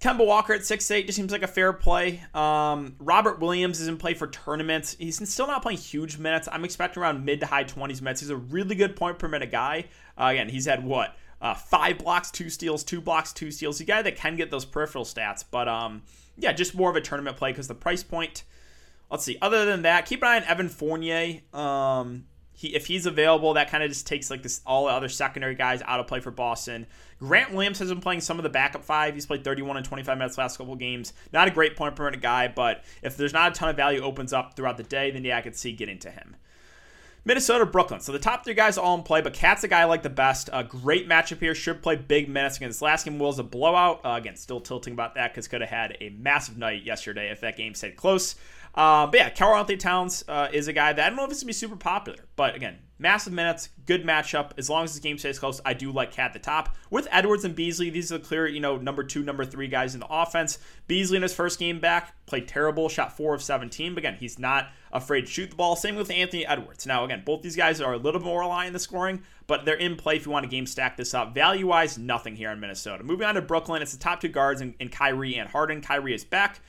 Kemba 0.00 0.26
Walker 0.26 0.52
at 0.52 0.64
six 0.64 0.90
eight 0.90 1.06
just 1.06 1.16
seems 1.16 1.32
like 1.32 1.42
a 1.42 1.48
fair 1.48 1.72
play. 1.72 2.22
Um, 2.34 2.96
Robert 2.98 3.40
Williams 3.40 3.80
is 3.80 3.88
in 3.88 3.96
play 3.96 4.14
for 4.14 4.26
tournaments. 4.26 4.94
He's 4.98 5.26
still 5.28 5.46
not 5.46 5.62
playing 5.62 5.78
huge 5.78 6.18
minutes. 6.18 6.48
I'm 6.52 6.64
expecting 6.64 7.02
around 7.02 7.24
mid 7.24 7.40
to 7.40 7.46
high 7.46 7.64
20s 7.64 8.02
minutes. 8.02 8.20
He's 8.20 8.30
a 8.30 8.36
really 8.36 8.74
good 8.74 8.94
point 8.94 9.18
per 9.18 9.26
minute 9.26 9.50
guy. 9.50 9.86
Uh, 10.18 10.26
again, 10.32 10.48
he's 10.48 10.66
had 10.66 10.84
what? 10.84 11.16
Uh, 11.40 11.54
five 11.54 11.98
blocks, 11.98 12.30
two 12.30 12.50
steals, 12.50 12.84
two 12.84 13.00
blocks, 13.00 13.32
two 13.32 13.50
steals. 13.50 13.78
He's 13.78 13.86
a 13.86 13.90
guy 13.90 14.02
that 14.02 14.16
can 14.16 14.36
get 14.36 14.50
those 14.50 14.64
peripheral 14.64 15.04
stats. 15.04 15.44
But 15.50 15.66
um, 15.66 16.02
yeah, 16.36 16.52
just 16.52 16.74
more 16.74 16.90
of 16.90 16.96
a 16.96 17.00
tournament 17.00 17.36
play 17.36 17.52
because 17.52 17.68
the 17.68 17.74
price 17.74 18.02
point. 18.02 18.44
Let's 19.10 19.24
see. 19.24 19.38
Other 19.40 19.64
than 19.64 19.82
that, 19.82 20.04
keep 20.06 20.22
an 20.22 20.28
eye 20.28 20.36
on 20.36 20.44
Evan 20.44 20.68
Fournier. 20.68 21.40
Um, 21.54 22.24
he, 22.56 22.74
if 22.74 22.86
he's 22.86 23.04
available, 23.04 23.52
that 23.54 23.70
kind 23.70 23.84
of 23.84 23.90
just 23.90 24.06
takes 24.06 24.30
like 24.30 24.42
this 24.42 24.62
all 24.66 24.86
the 24.86 24.90
other 24.90 25.10
secondary 25.10 25.54
guys 25.54 25.82
out 25.84 26.00
of 26.00 26.06
play 26.06 26.20
for 26.20 26.30
Boston. 26.30 26.86
Grant 27.18 27.52
Williams 27.52 27.78
has 27.80 27.90
been 27.90 28.00
playing 28.00 28.22
some 28.22 28.38
of 28.38 28.44
the 28.44 28.48
backup 28.48 28.82
five. 28.82 29.12
He's 29.12 29.26
played 29.26 29.44
31 29.44 29.76
and 29.76 29.84
25 29.84 30.16
minutes 30.16 30.38
last 30.38 30.56
couple 30.56 30.74
games. 30.74 31.12
Not 31.34 31.48
a 31.48 31.50
great 31.50 31.76
point 31.76 31.94
per 31.96 32.06
minute 32.06 32.22
guy, 32.22 32.48
but 32.48 32.82
if 33.02 33.16
there's 33.18 33.34
not 33.34 33.52
a 33.52 33.54
ton 33.54 33.68
of 33.68 33.76
value 33.76 34.00
opens 34.00 34.32
up 34.32 34.56
throughout 34.56 34.78
the 34.78 34.84
day, 34.84 35.10
then 35.10 35.22
yeah, 35.22 35.36
I 35.36 35.42
could 35.42 35.54
see 35.54 35.72
getting 35.72 35.98
to 35.98 36.10
him. 36.10 36.36
Minnesota, 37.26 37.66
Brooklyn. 37.66 38.00
So 38.00 38.12
the 38.12 38.20
top 38.20 38.44
three 38.44 38.54
guys 38.54 38.78
all 38.78 38.96
in 38.96 39.02
play, 39.02 39.20
but 39.20 39.34
KAT's 39.34 39.62
the 39.62 39.68
guy 39.68 39.80
I 39.80 39.84
like 39.84 40.02
the 40.02 40.08
best. 40.08 40.48
A 40.52 40.64
great 40.64 41.08
matchup 41.08 41.40
here. 41.40 41.56
Should 41.56 41.82
play 41.82 41.96
big 41.96 42.28
minutes 42.28 42.56
against 42.56 42.80
last 42.80 43.04
game 43.04 43.18
was 43.18 43.38
a 43.38 43.42
blowout. 43.42 44.00
Uh, 44.06 44.10
again, 44.10 44.36
still 44.36 44.60
tilting 44.60 44.92
about 44.92 45.16
that 45.16 45.32
because 45.32 45.48
could 45.48 45.60
have 45.60 45.68
had 45.68 45.96
a 46.00 46.10
massive 46.10 46.56
night 46.56 46.84
yesterday 46.84 47.30
if 47.30 47.40
that 47.40 47.56
game 47.56 47.74
stayed 47.74 47.96
close. 47.96 48.36
Uh, 48.76 49.06
but 49.06 49.18
yeah, 49.18 49.30
Karl-Anthony 49.30 49.78
Towns 49.78 50.22
uh, 50.28 50.48
is 50.52 50.68
a 50.68 50.72
guy 50.72 50.92
that 50.92 51.04
I 51.04 51.08
don't 51.08 51.16
know 51.16 51.24
if 51.24 51.30
it's 51.30 51.40
going 51.40 51.46
to 51.46 51.46
be 51.46 51.52
super 51.54 51.76
popular, 51.76 52.18
but 52.36 52.54
again, 52.54 52.76
massive 52.98 53.32
minutes, 53.32 53.70
good 53.86 54.04
matchup. 54.04 54.50
As 54.58 54.68
long 54.68 54.84
as 54.84 54.92
this 54.92 55.00
game 55.00 55.16
stays 55.16 55.38
close, 55.38 55.62
I 55.64 55.72
do 55.72 55.90
like 55.90 56.12
KAT 56.12 56.26
at 56.26 56.32
the 56.34 56.38
top. 56.38 56.76
With 56.90 57.08
Edwards 57.10 57.46
and 57.46 57.54
Beasley, 57.54 57.88
these 57.88 58.12
are 58.12 58.18
the 58.18 58.24
clear, 58.24 58.46
you 58.46 58.60
know, 58.60 58.76
number 58.76 59.02
two, 59.02 59.22
number 59.22 59.46
three 59.46 59.68
guys 59.68 59.94
in 59.94 60.00
the 60.00 60.06
offense. 60.10 60.58
Beasley 60.88 61.16
in 61.16 61.22
his 61.22 61.32
first 61.32 61.58
game 61.58 61.80
back 61.80 62.14
played 62.26 62.48
terrible, 62.48 62.90
shot 62.90 63.16
four 63.16 63.34
of 63.34 63.42
17, 63.42 63.94
but 63.94 63.98
again, 63.98 64.16
he's 64.20 64.38
not 64.38 64.68
afraid 64.92 65.22
to 65.22 65.26
shoot 65.26 65.50
the 65.50 65.56
ball. 65.56 65.74
Same 65.74 65.96
with 65.96 66.10
Anthony 66.10 66.46
Edwards. 66.46 66.86
Now, 66.86 67.02
again, 67.04 67.22
both 67.24 67.40
these 67.40 67.56
guys 67.56 67.80
are 67.80 67.94
a 67.94 67.98
little 67.98 68.20
more 68.20 68.40
reliant 68.40 68.68
on 68.68 68.72
the 68.74 68.78
scoring, 68.78 69.22
but 69.46 69.64
they're 69.64 69.74
in 69.74 69.96
play 69.96 70.16
if 70.16 70.26
you 70.26 70.32
want 70.32 70.44
to 70.44 70.50
game 70.50 70.66
stack 70.66 70.98
this 70.98 71.14
up. 71.14 71.34
Value 71.34 71.68
wise, 71.68 71.96
nothing 71.96 72.36
here 72.36 72.50
in 72.50 72.60
Minnesota. 72.60 73.04
Moving 73.04 73.26
on 73.26 73.36
to 73.36 73.42
Brooklyn, 73.42 73.80
it's 73.80 73.92
the 73.92 73.98
top 73.98 74.20
two 74.20 74.28
guards 74.28 74.60
in, 74.60 74.74
in 74.80 74.90
Kyrie 74.90 75.36
and 75.36 75.48
Harden. 75.48 75.80
Kyrie 75.80 76.14
is 76.14 76.24
back. 76.24 76.60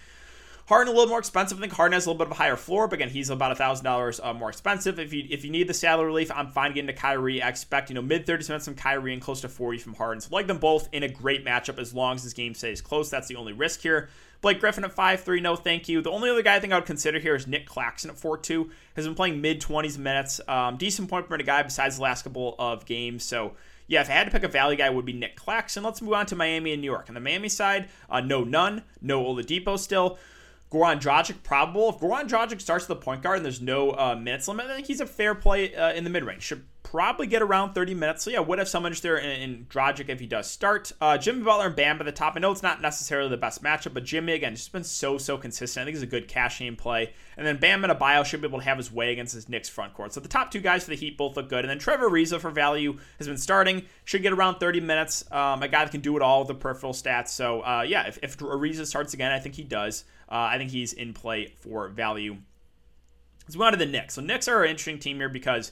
Harden 0.68 0.94
a 0.94 0.98
little 0.98 1.10
more 1.10 1.20
expensive. 1.20 1.58
I 1.58 1.62
think 1.62 1.72
Harden 1.72 1.94
has 1.94 2.06
a 2.06 2.10
little 2.10 2.18
bit 2.18 2.28
of 2.28 2.32
a 2.32 2.36
higher 2.36 2.58
floor, 2.58 2.90
but 2.90 2.96
again, 2.96 3.10
he's 3.10 3.30
about 3.30 3.58
thousand 3.58 3.86
dollars 3.86 4.20
uh, 4.22 4.34
more 4.34 4.50
expensive. 4.50 5.00
If 5.00 5.14
you 5.14 5.26
if 5.30 5.46
you 5.46 5.50
need 5.50 5.70
the 5.70 5.74
salary 5.74 6.08
relief, 6.08 6.30
I'm 6.30 6.52
fine 6.52 6.74
getting 6.74 6.88
to 6.88 6.94
Kyrie. 6.94 7.42
I 7.42 7.48
expect 7.48 7.90
you 7.90 7.96
know 7.96 8.02
mid 8.02 8.26
30s 8.26 8.50
minutes 8.50 8.66
from 8.66 8.76
Kyrie 8.76 9.14
and 9.14 9.22
close 9.22 9.40
to 9.42 9.50
40 9.50 9.78
from 9.78 9.94
Harden. 9.94 10.20
So 10.20 10.30
like 10.32 10.48
them 10.48 10.58
both 10.58 10.90
in 10.92 11.04
a 11.04 11.08
great 11.08 11.46
matchup 11.46 11.80
as 11.80 11.94
long 11.94 12.16
as 12.16 12.26
this 12.26 12.34
game 12.34 12.54
stays 12.54 12.82
close. 12.82 13.10
That's 13.10 13.30
the 13.30 13.38
only 13.38 13.54
risk 13.54 13.80
here. 13.80 14.10
Blake 14.42 14.60
Griffin 14.60 14.84
at 14.84 14.96
5'3, 14.96 15.42
no 15.42 15.56
thank 15.56 15.90
you. 15.90 16.02
The 16.02 16.12
only 16.12 16.30
other 16.30 16.44
guy 16.44 16.58
I 16.58 16.60
think 16.60 16.72
I 16.72 16.76
would 16.76 16.86
consider 16.86 17.18
here 17.18 17.34
is 17.34 17.48
Nic 17.48 17.66
Claxton 17.66 18.12
at 18.12 18.18
4'2. 18.18 18.70
Has 18.96 19.06
been 19.06 19.16
playing 19.16 19.42
mid 19.42 19.62
20s 19.62 19.98
minutes. 19.98 20.42
Um, 20.50 20.76
decent 20.76 21.10
point 21.10 21.30
per 21.30 21.38
guy 21.38 21.64
besides 21.64 21.96
the 21.96 22.04
last 22.04 22.24
couple 22.24 22.56
of 22.60 22.86
games. 22.86 23.24
So 23.24 23.54
yeah, 23.88 24.02
if 24.02 24.10
I 24.10 24.14
had 24.14 24.26
to 24.26 24.32
pick 24.32 24.44
a 24.44 24.50
value 24.50 24.78
guy, 24.78 24.90
would 24.90 25.06
be 25.06 25.14
Nic 25.14 25.38
Claxton. 25.38 25.82
Let's 25.82 26.02
move 26.02 26.14
on 26.14 26.26
to 26.26 26.36
Miami 26.36 26.74
and 26.74 26.82
New 26.82 26.92
York. 26.92 27.06
On 27.08 27.14
the 27.14 27.22
Miami 27.22 27.48
side, 27.48 27.88
uh, 28.10 28.20
no 28.20 28.44
none, 28.44 28.84
no 29.02 29.24
Oladipo 29.24 29.80
still. 29.80 30.20
Goran 30.72 31.00
Dragic 31.00 31.44
probable. 31.44 31.90
If 31.90 32.00
Goran 32.00 32.28
Dragic 32.28 32.60
starts 32.60 32.86
the 32.86 32.96
point 32.96 33.24
guard 33.24 33.38
and 33.38 33.46
there's 33.46 33.62
no 33.62 33.92
uh, 33.92 34.16
minutes 34.16 34.48
limit, 34.48 34.68
I 34.68 34.76
think 34.76 34.88
he's 34.88 35.00
a 35.00 35.06
fair 35.06 35.34
play 35.34 35.74
uh, 35.74 35.94
in 35.94 36.04
the 36.04 36.10
mid 36.10 36.26
range. 36.26 36.44
Should 36.44 36.66
probably 36.84 37.28
get 37.28 37.42
around 37.42 37.74
30 37.74 37.94
minutes. 37.96 38.24
So 38.24 38.30
yeah, 38.30 38.40
would 38.40 38.60
have 38.60 38.70
some 38.70 38.86
interest 38.86 39.04
there 39.04 39.18
in, 39.18 39.42
in 39.42 39.66
Dragic 39.66 40.08
if 40.08 40.22
he 40.22 40.26
does 40.26 40.50
start. 40.50 40.92
Uh, 41.02 41.18
Jimmy 41.18 41.44
Butler 41.44 41.68
and 41.68 41.76
Bam 41.76 42.00
at 42.00 42.06
the 42.06 42.14
top. 42.14 42.34
I 42.36 42.40
know 42.40 42.52
it's 42.52 42.64
not 42.64 42.82
necessarily 42.82 43.30
the 43.30 43.38
best 43.38 43.62
matchup, 43.62 43.94
but 43.94 44.06
Jimmy 44.06 44.34
again 44.34 44.56
just 44.56 44.72
been 44.72 44.86
so 44.86 45.18
so 45.18 45.38
consistent. 45.38 45.82
I 45.82 45.86
think 45.86 45.96
he's 45.96 46.04
a 46.04 46.08
good 46.08 46.28
cash 46.28 46.60
game 46.60 46.76
play. 46.78 47.14
And 47.36 47.46
then 47.46 47.58
Bam 47.58 47.84
and 47.84 47.92
Adebayo 47.92 48.26
should 48.26 48.42
be 48.42 48.48
able 48.48 48.60
to 48.60 48.66
have 48.66 48.78
his 48.78 48.92
way 48.92 49.12
against 49.12 49.34
his 49.34 49.50
Knicks 49.50 49.68
front 49.68 49.94
court. 49.94 50.14
So 50.14 50.22
the 50.22 50.30
top 50.30 50.50
two 50.50 50.62
guys 50.62 50.84
for 50.84 50.92
the 50.92 50.96
Heat 50.96 51.18
both 51.18 51.36
look 51.36 51.50
good. 51.50 51.66
And 51.66 51.70
then 51.70 51.80
Trevor 51.80 52.10
Ariza 52.10 52.40
for 52.40 52.52
value 52.52 52.98
has 53.18 53.28
been 53.28 53.38
starting. 53.38 53.84
Should 54.06 54.22
get 54.22 54.32
around 54.32 54.60
30 54.60 54.80
minutes. 54.80 55.30
Um, 55.30 55.62
a 55.64 55.68
guy 55.68 55.84
that 55.84 55.92
can 55.92 56.02
do 56.02 56.16
it 56.16 56.22
all 56.22 56.40
with 56.40 56.48
the 56.48 56.56
peripheral 56.56 56.94
stats. 56.94 57.30
So 57.30 57.62
uh, 57.62 57.86
yeah, 57.88 58.08
if, 58.08 58.18
if 58.24 58.38
Ariza 58.38 58.86
starts 58.86 59.14
again, 59.14 59.32
I 59.32 59.40
think 59.40 59.56
he 59.56 59.64
does. 59.64 60.06
Uh, 60.30 60.50
I 60.52 60.58
think 60.58 60.72
he's 60.72 60.94
in 60.94 61.14
play 61.14 61.54
for 61.60 61.90
value. 61.90 62.38
Let's 63.46 63.56
move 63.56 63.64
on 63.64 63.72
to 63.72 63.78
the 63.78 63.86
Knicks. 63.86 64.16
So 64.16 64.22
Knicks 64.22 64.48
are 64.48 64.64
an 64.64 64.70
interesting 64.70 65.00
team 65.00 65.18
here 65.18 65.30
because 65.30 65.72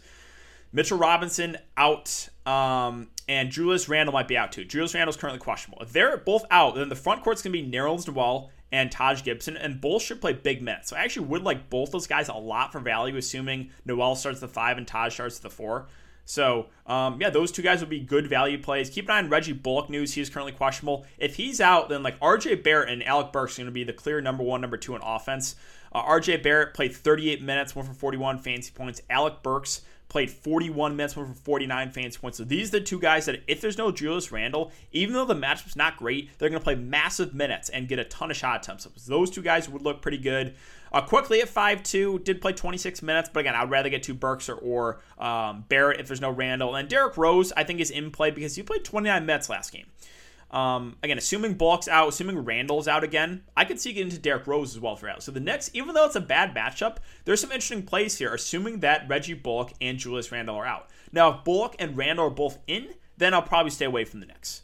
Mitchell 0.72 0.98
Robinson 0.98 1.58
out, 1.78 2.30
um, 2.46 3.10
and 3.28 3.52
Julius 3.52 3.90
Randle 3.90 4.14
might 4.14 4.28
be 4.28 4.38
out 4.38 4.52
too. 4.52 4.66
Julius 4.66 4.94
Randle's 4.94 5.18
currently 5.18 5.40
questionable. 5.40 5.82
If 5.82 5.92
they're 5.92 6.18
both 6.18 6.46
out, 6.52 6.76
then 6.76 6.90
the 6.90 6.96
front 6.96 7.24
court's 7.24 7.42
going 7.42 7.54
to 7.54 7.62
be 7.62 7.70
Nerlens 7.70 8.08
Noel 8.08 8.52
and 8.72 8.92
Taj 8.92 9.24
Gibson, 9.24 9.56
and 9.56 9.80
both 9.80 10.02
should 10.02 10.20
play 10.20 10.34
big 10.34 10.62
minutes. 10.62 10.90
So 10.90 10.96
I 10.96 11.04
actually 11.04 11.28
would 11.28 11.44
like 11.44 11.70
both 11.70 11.92
those 11.92 12.08
guys 12.08 12.30
a 12.30 12.34
lot 12.34 12.72
for 12.72 12.80
value, 12.80 13.16
assuming 13.16 13.70
Noel 13.86 14.16
starts 14.16 14.40
the 14.40 14.48
five 14.48 14.78
and 14.78 14.88
Taj 14.88 15.14
starts 15.14 15.40
the 15.40 15.50
four. 15.50 15.88
So, 16.25 16.67
um, 16.88 17.22
yeah, 17.22 17.29
those 17.29 17.51
two 17.51 17.62
guys 17.62 17.79
would 17.79 17.89
be 17.89 18.00
good 18.00 18.27
value 18.27 18.62
plays. 18.62 18.89
Keep 18.89 19.05
an 19.05 19.12
eye 19.12 19.20
on 19.20 19.29
Reggie 19.29 19.53
Bullock 19.53 19.89
news. 19.89 20.13
He 20.13 20.22
is 20.22 20.29
currently 20.29 20.51
questionable. 20.51 21.05
If 21.20 21.36
he's 21.36 21.62
out, 21.62 21.88
then 21.88 22.01
like 22.03 22.20
RJ 22.20 22.63
Barrett 22.63 22.89
and 22.89 23.03
Alec 23.03 23.32
Burks 23.32 23.58
are 23.58 23.62
going 23.62 23.67
to 23.67 23.72
be 23.72 23.84
the 23.84 23.94
clear 23.94 24.20
number 24.22 24.44
one, 24.44 24.60
number 24.60 24.77
two 24.77 24.96
in 24.96 25.01
offense. 25.03 25.55
Uh, 25.94 26.03
RJ 26.03 26.44
Barrett 26.44 26.74
played 26.74 26.94
38 26.94 27.41
minutes, 27.41 27.75
one 27.75 27.86
for 27.86 27.94
41 27.94 28.39
fancy 28.39 28.72
points. 28.72 29.01
Alec 29.10 29.44
Burks 29.44 29.82
played 30.15 30.31
41 30.31 30.95
minutes, 30.95 31.13
for 31.13 31.25
49 31.25 31.91
fantasy 31.91 32.17
points. 32.17 32.38
So 32.38 32.45
these 32.45 32.69
are 32.69 32.79
the 32.79 32.86
two 32.86 33.01
guys 33.01 33.25
that, 33.25 33.43
if 33.48 33.60
there's 33.60 33.77
no 33.77 33.91
Julius 33.91 34.31
Randle, 34.31 34.72
even 34.93 35.13
though 35.13 35.25
the 35.25 35.36
matchup's 35.36 35.75
not 35.75 35.98
great, 35.98 36.29
they're 36.38 36.48
going 36.48 36.62
to 36.62 36.63
play 36.63 36.75
massive 36.75 37.34
minutes 37.34 37.67
and 37.67 37.89
get 37.89 38.00
a 38.00 38.05
ton 38.05 38.31
of 38.31 38.38
shot 38.38 38.63
attempts. 38.63 38.88
So 38.95 39.12
those 39.12 39.29
two 39.29 39.41
guys 39.41 39.67
would 39.67 39.81
look 39.81 40.01
pretty 40.01 40.17
good. 40.17 40.55
Uh, 40.93 41.01
Quickley 41.01 41.41
at 41.41 41.50
5'2, 41.50 42.24
did 42.24 42.39
play 42.39 42.53
26 42.53 43.01
minutes, 43.01 43.29
but 43.34 43.41
again, 43.41 43.55
I'd 43.55 43.69
rather 43.69 43.89
get 43.89 44.03
to 44.03 44.13
Burks 44.13 44.48
or, 44.48 44.55
or 44.55 45.01
um, 45.17 45.65
Barrett 45.67 46.00
if 46.00 46.07
there's 46.07 46.22
no 46.22 46.29
Randle. 46.29 46.75
And 46.75 46.88
Derrick 46.88 47.17
Rose, 47.17 47.51
I 47.57 47.65
think, 47.65 47.81
is 47.81 47.91
in 47.91 48.10
play 48.10 48.31
because 48.31 48.55
he 48.55 48.63
played 48.63 48.86
29 48.86 49.25
minutes 49.25 49.50
last 49.50 49.74
game. 49.74 49.88
Um, 50.52 50.96
again, 51.04 51.18
assuming 51.18 51.56
Bullock's 51.56 51.88
out, 51.88 52.08
assuming 52.08 52.46
Randle's 52.46 52.88
out 52.88 53.04
again, 53.04 53.44
I 53.58 53.66
could 53.66 53.80
see 53.80 53.92
getting 53.92 54.10
into 54.10 54.22
Derrick 54.22 54.48
Rose 54.48 54.75
as 54.75 54.80
well 54.80 54.96
for 54.96 55.10
out. 55.10 55.24
So 55.24 55.32
the 55.32 55.40
Knicks, 55.40 55.70
even 55.74 55.94
though 55.94 56.06
it's 56.06 56.16
a 56.16 56.22
bad 56.22 56.56
matchup, 56.56 56.98
there's 57.25 57.42
some 57.42 57.52
interesting 57.52 57.84
plays 57.84 58.18
here, 58.18 58.34
assuming 58.34 58.80
that 58.80 59.08
Reggie 59.10 59.34
Bullock 59.34 59.74
and 59.82 59.98
Julius 59.98 60.32
Randle 60.32 60.56
are 60.56 60.66
out. 60.66 60.90
Now, 61.12 61.38
if 61.38 61.44
Bullock 61.44 61.75
and 61.80 61.98
Randle 61.98 62.28
are 62.28 62.32
both 62.32 62.60
in, 62.68 62.94
then 63.18 63.34
I'll 63.34 63.42
probably 63.42 63.72
stay 63.72 63.86
away 63.86 64.06
from 64.06 64.20
the 64.20 64.28
Knicks. 64.28 64.62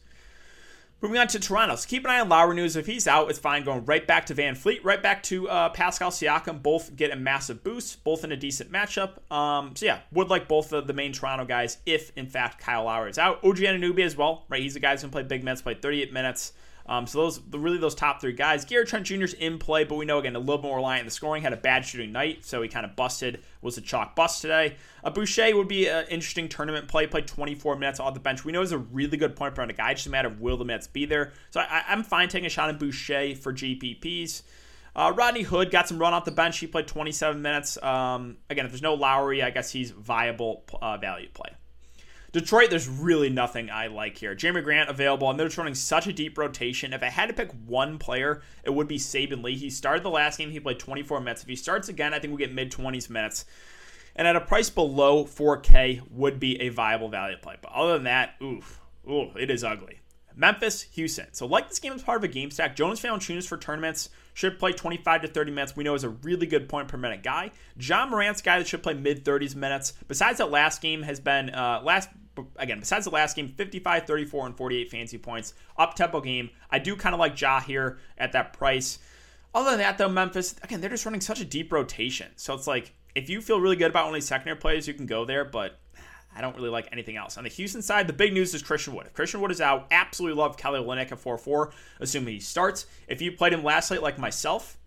Moving 1.01 1.17
on 1.17 1.27
to 1.29 1.39
Toronto. 1.39 1.75
So 1.77 1.89
keep 1.89 2.05
an 2.05 2.11
eye 2.11 2.19
on 2.19 2.29
Lowry 2.29 2.55
news. 2.55 2.75
If 2.75 2.85
he's 2.85 3.07
out, 3.07 3.31
it's 3.31 3.39
fine. 3.39 3.63
Going 3.63 3.85
right 3.85 4.05
back 4.05 4.27
to 4.27 4.35
VanVleet, 4.35 4.81
right 4.83 5.01
back 5.01 5.23
to 5.23 5.49
uh, 5.49 5.69
Pascal 5.69 6.11
Siakam. 6.11 6.61
Both 6.61 6.95
get 6.95 7.09
a 7.09 7.15
massive 7.15 7.63
boost, 7.63 8.03
both 8.03 8.23
in 8.23 8.31
a 8.31 8.37
decent 8.37 8.71
matchup. 8.71 9.13
Um, 9.33 9.75
so 9.75 9.87
yeah, 9.87 10.01
would 10.11 10.29
like 10.29 10.47
both 10.47 10.71
of 10.73 10.85
the 10.85 10.93
main 10.93 11.11
Toronto 11.11 11.43
guys 11.43 11.79
if 11.87 12.15
in 12.15 12.27
fact 12.27 12.59
Kyle 12.59 12.83
Lowry 12.83 13.09
is 13.09 13.17
out. 13.17 13.43
OG 13.43 13.57
Anunoby 13.57 14.05
as 14.05 14.15
well, 14.15 14.45
right? 14.47 14.61
He's 14.61 14.75
the 14.75 14.79
guy 14.79 14.91
who's 14.91 15.01
gonna 15.01 15.11
play 15.11 15.23
big 15.23 15.43
minutes, 15.43 15.63
play 15.63 15.73
38 15.73 16.13
minutes. 16.13 16.53
Um, 16.85 17.07
so 17.07 17.19
those 17.19 17.41
really 17.51 17.77
those 17.77 17.95
top 17.95 18.21
three 18.21 18.33
guys. 18.33 18.65
Gary 18.65 18.85
Trent 18.85 19.05
Jr.'s 19.05 19.33
in 19.33 19.57
play, 19.59 19.83
but 19.83 19.95
we 19.95 20.05
know 20.05 20.19
again 20.19 20.35
a 20.35 20.39
little 20.39 20.61
more 20.61 20.77
reliant 20.77 21.01
on 21.01 21.05
the 21.05 21.11
scoring. 21.11 21.43
Had 21.43 21.53
a 21.53 21.57
bad 21.57 21.85
shooting 21.85 22.11
night, 22.11 22.45
so 22.45 22.61
he 22.61 22.67
kind 22.67 22.85
of 22.85 22.95
busted. 22.95 23.43
Was 23.61 23.77
a 23.77 23.81
chalk 23.81 24.15
bust 24.15 24.41
today. 24.41 24.75
Uh, 25.03 25.09
Boucher 25.11 25.55
would 25.55 25.67
be 25.67 25.87
an 25.87 26.05
interesting 26.09 26.49
tournament 26.49 26.87
play. 26.87 27.07
Played 27.07 27.27
24 27.27 27.75
minutes 27.77 27.99
off 27.99 28.13
the 28.13 28.19
bench. 28.19 28.43
We 28.43 28.51
know 28.51 28.61
he's 28.61 28.71
a 28.71 28.77
really 28.77 29.17
good 29.17 29.35
point 29.35 29.55
minute 29.57 29.77
guy. 29.77 29.91
It's 29.91 30.01
just 30.01 30.07
a 30.07 30.11
matter 30.11 30.27
of 30.27 30.41
will 30.41 30.57
the 30.57 30.65
minutes 30.65 30.87
be 30.87 31.05
there. 31.05 31.33
So 31.51 31.59
I, 31.59 31.83
am 31.89 32.03
fine 32.03 32.29
taking 32.29 32.47
a 32.47 32.49
shot 32.49 32.69
at 32.69 32.79
Boucher 32.79 33.35
for 33.35 33.53
GPPs. 33.53 34.41
Uh, 34.95 35.13
Rodney 35.15 35.43
Hood 35.43 35.71
got 35.71 35.87
some 35.87 35.99
run 35.99 36.13
off 36.13 36.25
the 36.25 36.31
bench. 36.31 36.59
He 36.59 36.67
played 36.67 36.87
27 36.87 37.41
minutes. 37.41 37.81
Um, 37.81 38.37
again, 38.49 38.65
if 38.65 38.71
there's 38.71 38.81
no 38.81 38.95
Lowry, 38.95 39.41
I 39.41 39.49
guess 39.49 39.71
he's 39.71 39.91
viable 39.91 40.65
uh, 40.81 40.97
value 40.97 41.29
play. 41.33 41.51
Detroit, 42.31 42.69
there's 42.69 42.87
really 42.87 43.29
nothing 43.29 43.69
I 43.69 43.87
like 43.87 44.17
here. 44.17 44.33
Jerami 44.35 44.63
Grant 44.63 44.89
available, 44.89 45.29
and 45.29 45.37
they're 45.37 45.49
running 45.57 45.75
such 45.75 46.07
a 46.07 46.13
deep 46.13 46.37
rotation. 46.37 46.93
If 46.93 47.03
I 47.03 47.09
had 47.09 47.27
to 47.27 47.33
pick 47.33 47.51
one 47.65 47.97
player, 47.97 48.41
it 48.63 48.69
would 48.69 48.87
be 48.87 48.97
Saben 48.97 49.43
Lee. 49.43 49.57
He 49.57 49.69
started 49.69 50.03
the 50.03 50.09
last 50.09 50.37
game, 50.37 50.49
he 50.49 50.59
played 50.59 50.79
24 50.79 51.19
minutes. 51.19 51.41
If 51.41 51.49
he 51.49 51.57
starts 51.57 51.89
again, 51.89 52.13
I 52.13 52.19
think 52.19 52.31
we 52.33 52.39
get 52.39 52.53
mid 52.53 52.71
20s 52.71 53.09
minutes. 53.09 53.45
And 54.15 54.27
at 54.27 54.35
a 54.35 54.41
price 54.41 54.69
below 54.69 55.25
4K 55.25 56.09
would 56.09 56.39
be 56.39 56.59
a 56.61 56.69
viable 56.69 57.09
value 57.09 57.37
play. 57.37 57.55
But 57.61 57.71
other 57.73 57.93
than 57.93 58.03
that, 58.05 58.35
oof, 58.41 58.79
ooh, 59.09 59.31
it 59.37 59.49
is 59.49 59.63
ugly. 59.63 59.99
Memphis, 60.35 60.81
Houston. 60.81 61.27
So 61.33 61.45
like 61.45 61.69
this 61.69 61.79
game 61.79 61.93
is 61.93 62.03
part 62.03 62.17
of 62.17 62.23
a 62.23 62.27
game 62.27 62.51
stack. 62.51 62.75
Jonas 62.75 63.01
Valanciunas 63.01 63.47
for 63.47 63.57
tournaments 63.57 64.09
should 64.33 64.59
play 64.59 64.71
25 64.71 65.23
to 65.23 65.27
30 65.27 65.51
minutes. 65.51 65.75
We 65.75 65.83
know 65.83 65.93
is 65.93 66.03
a 66.03 66.09
really 66.09 66.45
good 66.45 66.69
point 66.69 66.87
per 66.87 66.97
minute 66.97 67.23
guy. 67.23 67.51
Ja 67.77 68.05
Morant's 68.05 68.41
guy 68.41 68.57
that 68.59 68.67
should 68.67 68.83
play 68.83 68.93
mid 68.93 69.25
30s 69.25 69.55
minutes. 69.55 69.93
Besides 70.07 70.37
that 70.37 70.51
last 70.51 70.81
game 70.81 71.03
has 71.03 71.19
been 71.19 71.49
uh, 71.49 71.81
last 71.83 72.09
again, 72.57 72.79
besides 72.79 73.05
the 73.05 73.11
last 73.11 73.35
game, 73.35 73.47
55, 73.49 74.05
34, 74.05 74.45
and 74.47 74.57
48 74.57 74.91
fancy 74.91 75.17
points. 75.17 75.53
Up 75.77 75.95
tempo 75.95 76.21
game. 76.21 76.49
I 76.69 76.79
do 76.79 76.95
kind 76.95 77.13
of 77.13 77.19
like 77.19 77.39
Ja 77.39 77.59
here 77.59 77.99
at 78.17 78.31
that 78.33 78.53
price. 78.53 78.99
Other 79.53 79.71
than 79.71 79.79
that, 79.79 79.97
though, 79.97 80.09
Memphis, 80.09 80.55
again, 80.63 80.79
they're 80.79 80.89
just 80.89 81.05
running 81.05 81.21
such 81.21 81.41
a 81.41 81.45
deep 81.45 81.71
rotation. 81.71 82.31
So 82.37 82.53
it's 82.53 82.67
like, 82.67 82.93
if 83.15 83.29
you 83.29 83.41
feel 83.41 83.59
really 83.59 83.75
good 83.75 83.91
about 83.91 84.07
only 84.07 84.21
secondary 84.21 84.57
plays, 84.57 84.87
you 84.87 84.93
can 84.93 85.05
go 85.05 85.25
there, 85.25 85.43
but 85.43 85.79
I 86.33 86.39
don't 86.39 86.55
really 86.55 86.69
like 86.69 86.87
anything 86.91 87.17
else. 87.17 87.37
On 87.37 87.43
the 87.43 87.49
Houston 87.49 87.81
side, 87.81 88.07
the 88.07 88.13
big 88.13 88.33
news 88.33 88.53
is 88.53 88.61
Christian 88.61 88.95
Wood. 88.95 89.07
If 89.07 89.13
Christian 89.13 89.41
Wood 89.41 89.51
is 89.51 89.59
out, 89.59 89.87
absolutely 89.91 90.39
love 90.39 90.55
Kelly 90.55 90.79
Olynyk 90.79 91.11
at 91.11 91.19
4 91.19 91.37
4, 91.37 91.73
assuming 91.99 92.35
he 92.35 92.39
starts. 92.39 92.85
If 93.07 93.21
you 93.21 93.33
played 93.33 93.51
him 93.51 93.63
last 93.63 93.91
night 93.91 94.01
like 94.01 94.17
myself, 94.17 94.77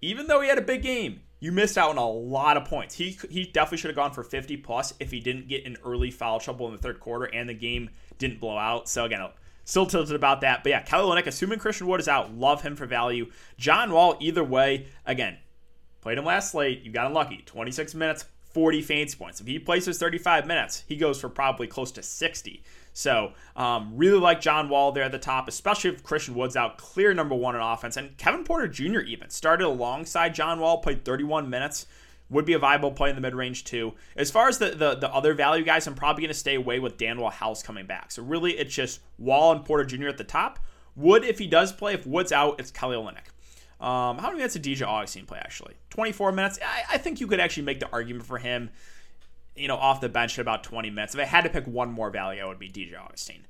even 0.00 0.26
though 0.26 0.40
he 0.40 0.48
had 0.48 0.58
a 0.58 0.62
big 0.62 0.82
game, 0.82 1.20
you 1.42 1.50
missed 1.50 1.76
out 1.76 1.90
on 1.90 1.98
a 1.98 2.08
lot 2.08 2.56
of 2.56 2.66
points. 2.66 2.94
He 2.94 3.18
he 3.28 3.46
definitely 3.46 3.78
should 3.78 3.88
have 3.88 3.96
gone 3.96 4.12
for 4.12 4.22
50 4.22 4.58
plus 4.58 4.94
if 5.00 5.10
he 5.10 5.18
didn't 5.18 5.48
get 5.48 5.66
in 5.66 5.76
early 5.84 6.12
foul 6.12 6.38
trouble 6.38 6.68
in 6.68 6.72
the 6.72 6.78
third 6.78 7.00
quarter 7.00 7.24
and 7.24 7.48
the 7.48 7.54
game 7.54 7.90
didn't 8.16 8.38
blow 8.38 8.56
out. 8.56 8.88
So 8.88 9.04
again, 9.04 9.28
still 9.64 9.84
tilted 9.84 10.14
about 10.14 10.42
that. 10.42 10.62
But 10.62 10.70
yeah, 10.70 10.82
Kelly 10.82 11.20
assuming 11.26 11.58
Christian 11.58 11.88
Wood 11.88 11.98
is 11.98 12.06
out, 12.06 12.32
love 12.32 12.62
him 12.62 12.76
for 12.76 12.86
value. 12.86 13.26
John 13.58 13.90
Wall, 13.90 14.16
either 14.20 14.44
way, 14.44 14.86
again, 15.04 15.36
played 16.00 16.16
him 16.16 16.24
last 16.24 16.54
late. 16.54 16.82
You 16.82 16.92
got 16.92 17.08
unlucky. 17.08 17.42
26 17.44 17.92
minutes, 17.96 18.24
40 18.52 18.82
fancy 18.82 19.16
points. 19.16 19.40
If 19.40 19.46
he 19.46 19.58
plays 19.58 19.86
his 19.86 19.98
35 19.98 20.46
minutes, 20.46 20.84
he 20.86 20.96
goes 20.96 21.20
for 21.20 21.28
probably 21.28 21.66
close 21.66 21.90
to 21.92 22.02
60. 22.02 22.62
So, 22.92 23.32
um, 23.56 23.92
really 23.96 24.18
like 24.18 24.40
John 24.40 24.68
Wall 24.68 24.92
there 24.92 25.04
at 25.04 25.12
the 25.12 25.18
top, 25.18 25.48
especially 25.48 25.90
if 25.90 26.02
Christian 26.02 26.34
Wood's 26.34 26.56
out, 26.56 26.76
clear 26.76 27.14
number 27.14 27.34
one 27.34 27.54
in 27.54 27.62
offense. 27.62 27.96
And 27.96 28.16
Kevin 28.18 28.44
Porter 28.44 28.68
Jr. 28.68 29.00
even 29.00 29.30
started 29.30 29.66
alongside 29.66 30.34
John 30.34 30.60
Wall, 30.60 30.78
played 30.78 31.04
31 31.04 31.48
minutes. 31.48 31.86
Would 32.28 32.46
be 32.46 32.54
a 32.54 32.58
viable 32.58 32.92
play 32.92 33.10
in 33.10 33.14
the 33.14 33.20
mid 33.20 33.34
range 33.34 33.64
too. 33.64 33.92
As 34.16 34.30
far 34.30 34.48
as 34.48 34.56
the, 34.56 34.70
the, 34.70 34.94
the 34.94 35.12
other 35.12 35.34
value 35.34 35.64
guys, 35.64 35.86
I'm 35.86 35.94
probably 35.94 36.22
going 36.22 36.32
to 36.32 36.38
stay 36.38 36.54
away 36.54 36.78
with 36.78 36.96
Danuel 36.96 37.30
House 37.30 37.62
coming 37.62 37.84
back. 37.84 38.10
So 38.10 38.22
really, 38.22 38.52
it's 38.52 38.74
just 38.74 39.00
Wall 39.18 39.52
and 39.52 39.62
Porter 39.62 39.84
Jr. 39.84 40.08
at 40.08 40.16
the 40.16 40.24
top. 40.24 40.58
Wood, 40.96 41.24
if 41.24 41.38
he 41.38 41.46
does 41.46 41.72
play, 41.72 41.92
if 41.92 42.06
Wood's 42.06 42.32
out, 42.32 42.58
it's 42.58 42.70
Kelly 42.70 42.96
Olynyk. 42.96 43.31
Um, 43.82 44.18
how 44.18 44.28
many 44.28 44.36
minutes 44.36 44.54
did 44.54 44.62
DJ 44.62 44.86
Augustin 44.86 45.26
play 45.26 45.38
actually? 45.38 45.74
24 45.90 46.32
minutes. 46.32 46.58
I, 46.64 46.94
I, 46.94 46.98
think 46.98 47.20
you 47.20 47.26
could 47.26 47.40
actually 47.40 47.64
make 47.64 47.80
the 47.80 47.90
argument 47.90 48.24
for 48.24 48.38
him 48.38 48.70
you 49.56 49.68
know, 49.68 49.76
off 49.76 50.00
the 50.00 50.08
bench 50.08 50.38
at 50.38 50.42
about 50.42 50.64
20 50.64 50.90
minutes. 50.90 51.14
If 51.14 51.20
I 51.20 51.24
had 51.24 51.42
to 51.42 51.50
pick 51.50 51.66
one 51.66 51.90
more 51.90 52.10
value, 52.10 52.42
I 52.42 52.46
would 52.46 52.58
be 52.58 52.68
DJ 52.68 52.98
Augustin. 52.98 53.46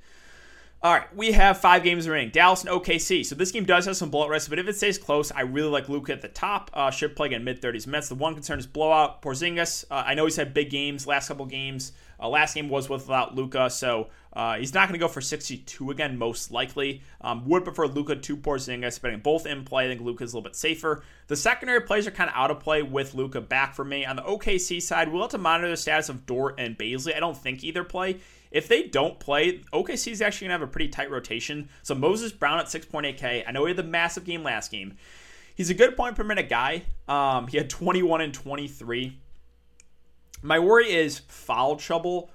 All 0.83 0.93
right, 0.93 1.15
we 1.15 1.31
have 1.31 1.61
five 1.61 1.85
games 1.85 2.09
remaining. 2.09 2.31
Dallas 2.31 2.65
and 2.65 2.71
OKC. 2.71 3.25
So 3.25 3.37
this 3.37 3.53
game 3.53 3.65
does 3.65 3.87
have 3.87 3.97
some 3.97 4.11
bullet 4.11 4.31
risk, 4.31 4.51
but 4.51 4.59
if 4.59 4.67
it 4.67 4.75
stays 4.75 4.99
close, 4.99 5.31
I 5.31 5.43
really 5.43 5.69
like 5.69 5.89
Luka 5.89 6.12
at 6.12 6.23
the 6.23 6.29
top. 6.29 6.73
Uh, 6.75 6.91
should 6.91 7.15
play 7.15 7.29
again 7.29 7.45
mid 7.45 7.62
30s 7.62 7.87
minutes. 7.87 8.09
The 8.09 8.17
one 8.17 8.35
concern 8.35 8.59
is 8.59 8.67
blowout. 8.67 9.23
Porzingis. 9.23 9.85
Uh, 9.91 10.03
I 10.05 10.15
know 10.15 10.25
he's 10.25 10.35
had 10.35 10.53
big 10.53 10.71
games 10.71 11.07
last 11.07 11.29
couple 11.29 11.47
games. 11.47 11.93
Uh, 12.23 12.29
last 12.29 12.55
game 12.55 12.69
was 12.69 12.88
without 12.88 13.35
Luka, 13.35 13.69
so 13.69 14.09
uh, 14.33 14.57
he's 14.57 14.73
not 14.73 14.88
going 14.88 14.99
to 14.99 15.05
go 15.05 15.09
for 15.09 15.21
62 15.21 15.91
again, 15.91 16.17
most 16.17 16.52
likely. 16.52 17.02
Um, 17.21 17.49
would 17.49 17.64
prefer 17.64 17.87
Luka 17.87 18.17
to 18.17 18.37
Porzingis, 18.37 19.00
but 19.00 19.23
both 19.23 19.45
in 19.45 19.64
play. 19.64 19.87
I 19.87 19.88
think 19.88 20.00
Luka's 20.00 20.33
a 20.33 20.37
little 20.37 20.49
bit 20.49 20.57
safer. 20.57 21.02
The 21.26 21.37
secondary 21.37 21.81
plays 21.81 22.07
are 22.07 22.12
kind 22.12 22.31
of 22.31 22.37
out 22.37 22.50
of 22.50 22.61
play 22.61 22.83
with 22.83 23.14
Luka 23.14 23.41
back 23.41 23.75
for 23.75 23.85
me. 23.85 24.07
On 24.07 24.17
the 24.17 24.23
OKC 24.23 24.81
side, 24.81 25.11
we'll 25.11 25.23
have 25.23 25.33
to 25.33 25.38
monitor 25.38 25.69
the 25.69 25.76
status 25.76 26.09
of 26.09 26.25
Dort 26.25 26.55
and 26.59 26.79
Bazley. 26.79 27.17
I 27.17 27.21
don't 27.21 27.37
think 27.37 27.64
either 27.64 27.85
play. 27.85 28.21
If 28.52 28.69
they 28.69 28.85
don't 28.85 29.19
play, 29.19 29.62
OKC 29.73 30.12
is 30.12 30.23
actually 30.23 30.49
going 30.49 30.59
to 30.59 30.61
have 30.61 30.69
a 30.69 30.73
pretty 30.73 30.88
tight 30.88 31.11
rotation. 31.11 31.71
So 31.83 31.95
Moses 31.95 32.33
Brown 32.33 32.61
at 32.61 32.67
6.8K. 32.67 33.45
I 33.47 33.50
know 33.50 33.64
he 33.64 33.71
had 33.71 33.79
the 33.79 33.83
massive 33.83 34.25
game 34.25 34.43
last 34.43 34.71
game. 34.71 34.97
He's 35.55 35.71
a 35.71 35.75
good 35.75 35.97
point 35.97 36.17
per 36.17 36.25
minute 36.25 36.49
guy. 36.49 36.85
Um, 37.09 37.47
he 37.47 37.57
had 37.57 37.69
21 37.69 38.21
and 38.21 38.33
23 38.33 39.19
my 40.42 40.58
worry 40.58 40.92
is 40.92 41.20
foul 41.20 41.76
trouble 41.76 42.30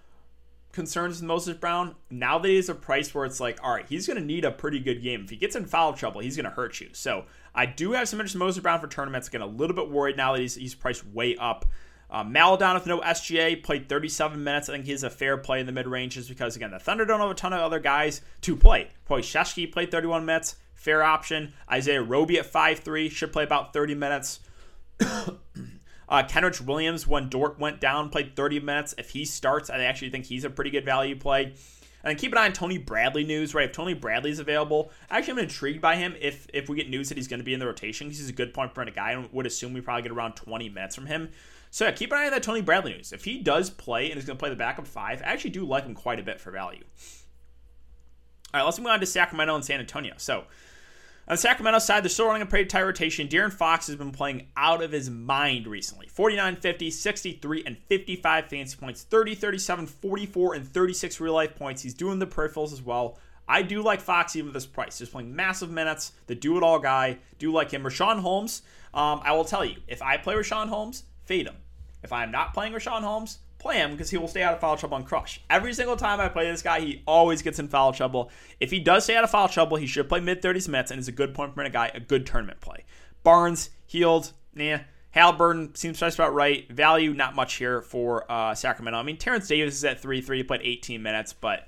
concerns 0.71 1.17
with 1.19 1.27
Moses 1.27 1.57
Brown. 1.57 1.95
Now 2.09 2.37
that 2.39 2.47
he's 2.47 2.69
a 2.69 2.75
price 2.75 3.13
where 3.13 3.25
it's 3.25 3.39
like, 3.39 3.59
all 3.63 3.73
right, 3.73 3.85
he's 3.87 4.07
going 4.07 4.19
to 4.19 4.25
need 4.25 4.45
a 4.45 4.51
pretty 4.51 4.79
good 4.79 5.01
game. 5.01 5.23
If 5.23 5.29
he 5.29 5.35
gets 5.35 5.55
in 5.55 5.65
foul 5.65 5.93
trouble, 5.93 6.21
he's 6.21 6.35
going 6.35 6.45
to 6.45 6.51
hurt 6.51 6.79
you. 6.79 6.89
So 6.93 7.25
I 7.53 7.65
do 7.65 7.93
have 7.93 8.07
some 8.07 8.19
interest 8.19 8.35
in 8.35 8.39
Moses 8.39 8.61
Brown 8.61 8.79
for 8.79 8.87
tournaments. 8.87 9.27
Again, 9.27 9.41
a 9.41 9.47
little 9.47 9.75
bit 9.75 9.89
worried 9.89 10.17
now 10.17 10.33
that 10.33 10.41
he's, 10.41 10.55
he's 10.55 10.75
priced 10.75 11.05
way 11.07 11.35
up. 11.35 11.65
Uh, 12.09 12.23
Maledon 12.23 12.75
with 12.75 12.85
no 12.85 13.01
SGA 13.01 13.61
played 13.61 13.89
37 13.89 14.41
minutes. 14.41 14.69
I 14.69 14.73
think 14.73 14.85
he's 14.85 15.03
a 15.03 15.09
fair 15.09 15.35
play 15.35 15.59
in 15.59 15.65
the 15.65 15.71
mid 15.71 15.87
range 15.87 16.13
just 16.13 16.29
because, 16.29 16.55
again, 16.55 16.71
the 16.71 16.79
Thunder 16.79 17.05
don't 17.05 17.19
have 17.19 17.31
a 17.31 17.33
ton 17.33 17.51
of 17.51 17.59
other 17.59 17.79
guys 17.79 18.21
to 18.41 18.55
play. 18.55 18.91
Pokusevski 19.09 19.71
played 19.71 19.91
31 19.91 20.25
minutes, 20.25 20.55
fair 20.73 21.03
option. 21.03 21.53
Isaiah 21.69 22.01
Roby 22.01 22.39
at 22.39 22.51
5'3 22.51 23.11
should 23.11 23.33
play 23.33 23.43
about 23.43 23.73
30 23.73 23.95
minutes. 23.95 24.39
uh, 26.09 26.23
Kenrich 26.23 26.61
Williams, 26.61 27.05
when 27.05 27.29
Dort 27.29 27.59
went 27.59 27.79
down, 27.79 28.09
played 28.09 28.35
30 28.35 28.61
minutes. 28.61 28.95
If 28.97 29.09
he 29.09 29.25
starts, 29.25 29.69
I 29.69 29.79
actually 29.83 30.09
think 30.09 30.25
he's 30.25 30.43
a 30.43 30.49
pretty 30.49 30.69
good 30.69 30.85
value 30.85 31.17
play. 31.17 31.53
And 32.03 32.17
keep 32.17 32.31
an 32.31 32.37
eye 32.37 32.45
on 32.45 32.53
Tony 32.53 32.77
Bradley 32.77 33.25
news, 33.25 33.53
right? 33.53 33.65
If 33.65 33.73
Tony 33.73 33.93
Bradley's 33.93 34.39
available, 34.39 34.91
actually 35.09 35.33
I'm 35.33 35.39
intrigued 35.39 35.81
by 35.81 35.97
him 35.97 36.15
if 36.21 36.47
if 36.53 36.69
we 36.69 36.77
get 36.77 36.89
news 36.89 37.09
that 37.09 37.17
he's 37.17 37.27
going 37.27 37.39
to 37.39 37.43
be 37.43 37.53
in 37.53 37.59
the 37.59 37.65
rotation 37.65 38.07
because 38.07 38.19
he's 38.19 38.29
a 38.29 38.33
good 38.33 38.53
point 38.53 38.73
per 38.73 38.81
minute 38.81 38.95
guy. 38.95 39.11
I 39.11 39.27
would 39.31 39.45
assume 39.45 39.73
we 39.73 39.81
probably 39.81 40.03
get 40.03 40.11
around 40.11 40.33
20 40.33 40.69
minutes 40.69 40.95
from 40.95 41.07
him. 41.07 41.29
So 41.69 41.85
yeah, 41.85 41.91
keep 41.91 42.11
an 42.11 42.17
eye 42.17 42.25
on 42.25 42.31
that 42.31 42.43
Tony 42.43 42.61
Bradley 42.61 42.93
news. 42.93 43.11
If 43.11 43.25
he 43.25 43.39
does 43.39 43.69
play 43.69 44.09
and 44.09 44.17
is 44.17 44.25
going 44.25 44.37
to 44.37 44.39
play 44.39 44.49
the 44.49 44.55
backup 44.55 44.87
five, 44.87 45.21
I 45.21 45.25
actually 45.25 45.49
do 45.49 45.65
like 45.65 45.83
him 45.83 45.95
quite 45.95 46.19
a 46.19 46.23
bit 46.23 46.39
for 46.39 46.51
value. 46.51 46.83
All 48.53 48.61
right, 48.61 48.63
let's 48.63 48.79
move 48.79 48.87
on 48.87 49.01
to 49.01 49.05
Sacramento 49.05 49.55
and 49.55 49.65
San 49.65 49.81
Antonio. 49.81 50.13
So 50.17 50.45
on 51.27 51.33
the 51.33 51.37
Sacramento 51.37 51.79
side, 51.79 52.03
they're 52.03 52.09
still 52.09 52.27
running 52.27 52.41
a 52.41 52.45
pretty 52.45 52.65
tight 52.65 52.83
rotation. 52.83 53.27
De'Aaron 53.27 53.51
Fox 53.51 53.87
has 53.87 53.97
been 53.97 54.11
playing 54.11 54.47
out 54.55 54.81
of 54.81 54.93
his 54.93 55.09
mind 55.09 55.67
recently 55.67 56.07
49, 56.07 56.55
50, 56.55 56.89
63, 56.89 57.63
and 57.65 57.77
55 57.77 58.45
fantasy 58.47 58.77
points, 58.77 59.03
30, 59.03 59.35
37, 59.35 59.87
44, 59.87 60.53
and 60.53 60.65
36 60.65 61.19
real 61.19 61.33
life 61.33 61.55
points. 61.55 61.81
He's 61.81 61.93
doing 61.93 62.19
the 62.19 62.27
peripherals 62.27 62.71
as 62.71 62.81
well. 62.81 63.19
I 63.45 63.61
do 63.61 63.81
like 63.81 63.99
Fox 63.99 64.35
even 64.37 64.47
with 64.47 64.53
this 64.53 64.65
price. 64.65 64.99
He's 64.99 65.09
playing 65.09 65.35
massive 65.35 65.69
minutes. 65.69 66.13
The 66.27 66.35
do 66.35 66.57
it 66.57 66.63
all 66.63 66.79
guy. 66.79 67.17
Do 67.39 67.51
like 67.51 67.71
him. 67.71 67.83
Richaun 67.83 68.19
Holmes, 68.19 68.61
um, 68.93 69.21
I 69.23 69.33
will 69.33 69.45
tell 69.45 69.65
you, 69.65 69.77
if 69.87 70.01
I 70.01 70.17
play 70.17 70.35
Richaun 70.35 70.67
Holmes, 70.67 71.03
fade 71.25 71.47
him. 71.47 71.55
If 72.03 72.13
I 72.13 72.23
am 72.23 72.31
not 72.31 72.53
playing 72.53 72.71
Richaun 72.71 73.01
Holmes, 73.01 73.39
play 73.59 73.77
him 73.77 73.91
because 73.91 74.09
he 74.09 74.17
will 74.17 74.27
stay 74.27 74.43
out 74.43 74.53
of 74.53 74.59
foul 74.59 74.77
trouble 74.77 74.95
on 74.95 75.03
Crush. 75.03 75.41
Every 75.49 75.73
single 75.73 75.95
time 75.95 76.19
I 76.19 76.29
play 76.29 76.49
this 76.49 76.61
guy, 76.61 76.79
he 76.79 77.03
always 77.05 77.41
gets 77.41 77.59
in 77.59 77.67
foul 77.67 77.93
trouble. 77.93 78.29
If 78.59 78.71
he 78.71 78.79
does 78.79 79.03
stay 79.03 79.15
out 79.15 79.23
of 79.23 79.31
foul 79.31 79.47
trouble, 79.47 79.77
he 79.77 79.87
should 79.87 80.09
play 80.09 80.19
mid 80.19 80.41
30s 80.41 80.67
minutes 80.67 80.91
and 80.91 80.99
is 80.99 81.07
a 81.07 81.11
good 81.11 81.33
point 81.33 81.55
per 81.55 81.61
minute 81.61 81.73
guy, 81.73 81.91
a 81.93 81.99
good 81.99 82.25
tournament 82.25 82.61
play. 82.61 82.85
Barnes, 83.23 83.69
Hield, 83.87 84.33
nah. 84.53 84.79
Halliburton 85.11 85.73
seems 85.73 85.99
just 85.99 86.19
about 86.19 86.33
right. 86.33 86.69
Value, 86.71 87.13
not 87.13 87.33
much 87.33 87.55
here 87.55 87.81
for 87.81 88.31
uh, 88.31 88.53
Sacramento. 88.53 88.99
I 88.99 89.03
mean, 89.03 89.17
Terence 89.17 89.47
Davis 89.47 89.75
is 89.75 89.83
at 89.83 89.99
3 89.99 90.21
3, 90.21 90.37
he 90.37 90.43
played 90.43 90.61
18 90.63 91.01
minutes, 91.01 91.33
but 91.33 91.67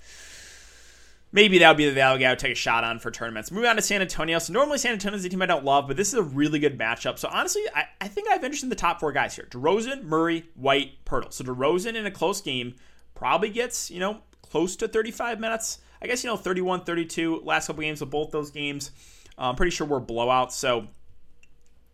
maybe 1.32 1.60
that 1.60 1.68
would 1.70 1.78
be 1.78 1.86
the 1.86 1.94
value 1.94 2.22
guy 2.22 2.28
I 2.28 2.32
would 2.32 2.40
take 2.40 2.54
a 2.54 2.56
shot 2.56 2.84
on 2.84 3.00
for 3.00 3.12
tournaments. 3.12 3.52
Moving 3.52 3.70
on 3.70 3.76
to 3.76 3.82
San 3.82 4.02
Antonio. 4.02 4.40
So 4.40 4.54
normally 4.54 4.78
San 4.78 4.94
Antonio 4.94 5.18
is 5.18 5.26
a 5.26 5.30
team 5.30 5.42
I 5.42 5.46
don't 5.46 5.66
love, 5.66 5.88
but 5.88 5.98
this 5.98 6.10
is 6.10 6.16
a 6.16 6.24
really 6.24 6.60
good 6.60 6.78
matchup. 6.78 7.20
So 7.20 7.30
honestly, 7.32 7.62
I, 7.76 7.86
I 8.02 8.08
think 8.08 8.28
I 8.28 8.34
have 8.34 8.44
interest 8.44 8.64
in 8.64 8.70
the 8.70 8.76
top 8.76 9.00
four 9.00 9.12
guys 9.12 9.36
here: 9.36 9.48
DeRozan, 9.50 10.04
Murray, 10.04 10.46
White, 10.56 11.06
Poeltl. 11.06 11.34
So 11.34 11.44
DeRozan 11.44 11.96
in 11.96 12.06
a 12.06 12.12
close 12.12 12.42
game 12.42 12.76
probably 13.16 13.50
gets 13.50 13.92
you 13.92 14.00
know 14.00 14.22
close 14.42 14.76
to 14.78 14.88
35 14.88 15.40
minutes. 15.40 15.80
I 16.02 16.08
guess 16.08 16.24
you 16.24 16.30
know 16.30 16.38
31, 16.38 16.84
32 16.86 17.42
last 17.44 17.68
couple 17.68 17.82
games 17.82 18.02
of 18.02 18.10
both 18.10 18.32
those 18.32 18.52
games. 18.52 18.92
I'm 19.38 19.56
pretty 19.56 19.72
sure 19.72 19.88
we're 19.88 20.02
blowouts. 20.02 20.52
So 20.52 20.88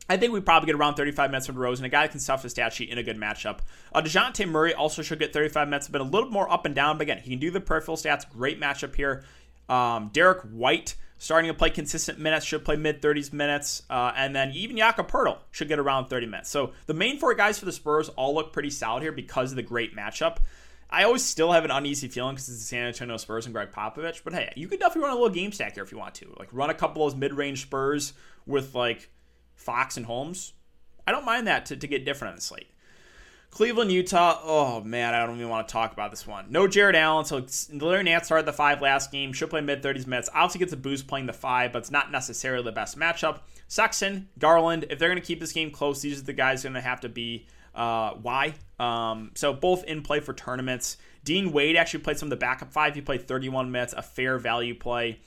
I 0.07 0.17
think 0.17 0.33
we 0.33 0.39
probably 0.39 0.67
get 0.67 0.75
around 0.75 0.95
35 0.95 1.31
minutes 1.31 1.47
from 1.47 1.55
DeRozan, 1.55 1.83
a 1.83 1.89
guy 1.89 2.03
that 2.03 2.12
can 2.12 2.19
stuff 2.19 2.43
the 2.43 2.50
stat 2.50 2.74
sheet 2.74 2.89
in 2.89 2.97
a 2.97 3.03
good 3.03 3.17
matchup. 3.17 3.59
Uh, 3.93 4.01
DeJounte 4.01 4.47
Murray 4.47 4.74
also 4.74 5.01
should 5.01 5.17
get 5.17 5.33
35 5.33 5.67
minutes, 5.67 5.88
but 5.88 6.01
a 6.01 6.03
little 6.03 6.29
more 6.29 6.51
up 6.51 6.65
and 6.65 6.75
down. 6.75 6.97
But 6.97 7.03
again, 7.03 7.17
he 7.17 7.31
can 7.31 7.39
do 7.39 7.50
the 7.50 7.59
peripheral 7.59 7.97
stats. 7.97 8.29
Great 8.29 8.59
matchup 8.62 8.95
here. 8.95 9.24
Um, 9.67 10.12
Derrick 10.13 10.41
White 10.43 10.95
starting 11.17 11.50
to 11.50 11.53
play 11.53 11.69
consistent 11.69 12.19
minutes, 12.19 12.45
should 12.45 12.65
play 12.65 12.75
mid 12.75 13.01
30s 13.01 13.33
minutes. 13.33 13.83
Uh, 13.89 14.12
and 14.15 14.35
then 14.35 14.51
even 14.51 14.77
Jakob 14.77 15.09
Poeltl 15.09 15.39
should 15.51 15.67
get 15.67 15.79
around 15.79 16.07
30 16.07 16.27
minutes. 16.27 16.50
So 16.50 16.74
the 16.85 16.93
main 16.93 17.19
four 17.19 17.33
guys 17.33 17.59
for 17.59 17.65
the 17.65 17.71
Spurs 17.71 18.09
all 18.09 18.35
look 18.35 18.53
pretty 18.53 18.69
solid 18.69 19.01
here 19.01 19.12
because 19.12 19.51
of 19.51 19.55
the 19.55 19.63
great 19.63 19.95
matchup. 19.95 20.38
I 20.89 21.03
always 21.03 21.24
still 21.24 21.51
have 21.51 21.65
an 21.65 21.71
uneasy 21.71 22.07
feeling 22.07 22.35
because 22.35 22.47
it's 22.47 22.59
the 22.59 22.65
San 22.65 22.85
Antonio 22.85 23.17
Spurs 23.17 23.45
and 23.45 23.55
Gregg 23.55 23.71
Popovich. 23.71 24.21
But 24.24 24.33
hey, 24.33 24.53
you 24.55 24.67
could 24.67 24.79
definitely 24.79 25.07
run 25.07 25.17
a 25.17 25.19
little 25.19 25.33
game 25.33 25.51
stack 25.51 25.74
here 25.74 25.83
if 25.83 25.91
you 25.91 25.97
want 25.97 26.15
to. 26.15 26.33
Like 26.38 26.50
run 26.51 26.69
a 26.69 26.75
couple 26.75 27.05
of 27.05 27.12
those 27.12 27.19
mid 27.19 27.33
range 27.33 27.63
Spurs 27.63 28.13
with 28.45 28.75
like 28.75 29.09
Fox 29.55 29.97
and 29.97 30.05
Holmes. 30.05 30.53
I 31.07 31.12
don't 31.12 31.25
mind 31.25 31.47
that 31.47 31.65
to, 31.67 31.77
to 31.77 31.88
get 31.88 32.05
different 32.05 32.31
on 32.31 32.35
the 32.35 32.41
slate. 32.41 32.67
Cleveland, 33.55 33.89
Utah. 33.89 34.41
Oh 34.43 34.81
man, 34.81 35.13
I 35.13 35.25
don't 35.25 35.38
even 35.38 35.47
want 35.47 35.67
to 35.67 35.71
talk 35.71 35.93
about 35.93 36.12
this 36.12 36.27
one. 36.27 36.47
No 36.50 36.67
Jarrett 36.67 36.95
Allen, 36.95 37.24
so 37.24 37.45
Larry 37.71 38.03
Nance 38.03 38.25
started 38.25 38.45
the 38.45 38.51
five 38.51 38.81
last 38.81 39.13
game. 39.13 39.31
Should 39.31 39.50
play 39.50 39.62
mid 39.62 39.81
30s 39.81 40.05
minutes. 40.07 40.29
Obviously 40.33 40.59
gets 40.59 40.74
a 40.74 40.77
boost 40.77 41.07
playing 41.07 41.25
the 41.25 41.33
five, 41.33 41.71
but 41.71 41.79
it's 41.79 41.91
not 41.91 42.12
necessarily 42.12 42.65
the 42.65 42.74
best 42.74 43.00
matchup. 43.00 43.39
Sexton, 43.69 44.27
Garland. 44.39 44.88
If 44.89 44.99
they're 44.99 45.08
going 45.08 45.21
to 45.21 45.25
keep 45.25 45.39
this 45.39 45.53
game 45.53 45.71
close, 45.71 46.01
these 46.01 46.19
are 46.19 46.25
the 46.25 46.34
guys 46.34 46.63
going 46.63 46.73
to 46.73 46.82
have 46.82 46.99
to 47.01 47.10
be. 47.10 47.47
Uh, 47.73 48.15
why? 48.21 48.56
Um, 48.77 49.32
so 49.36 49.53
both 49.53 49.86
in 49.86 50.01
play 50.01 50.19
for 50.19 50.34
tournaments. 50.34 50.97
Dean 51.23 51.53
Wade 51.53 51.77
actually 51.77 52.01
played 52.01 52.17
some 52.17 52.27
of 52.27 52.32
the 52.32 52.36
backup 52.36 52.73
five. 52.73 52.93
He 52.93 53.01
played 53.01 53.25
31 53.25 53.71
minutes, 53.71 53.93
a 53.93 54.01
fair 54.01 54.38
value 54.38 54.75
play. 54.75 55.19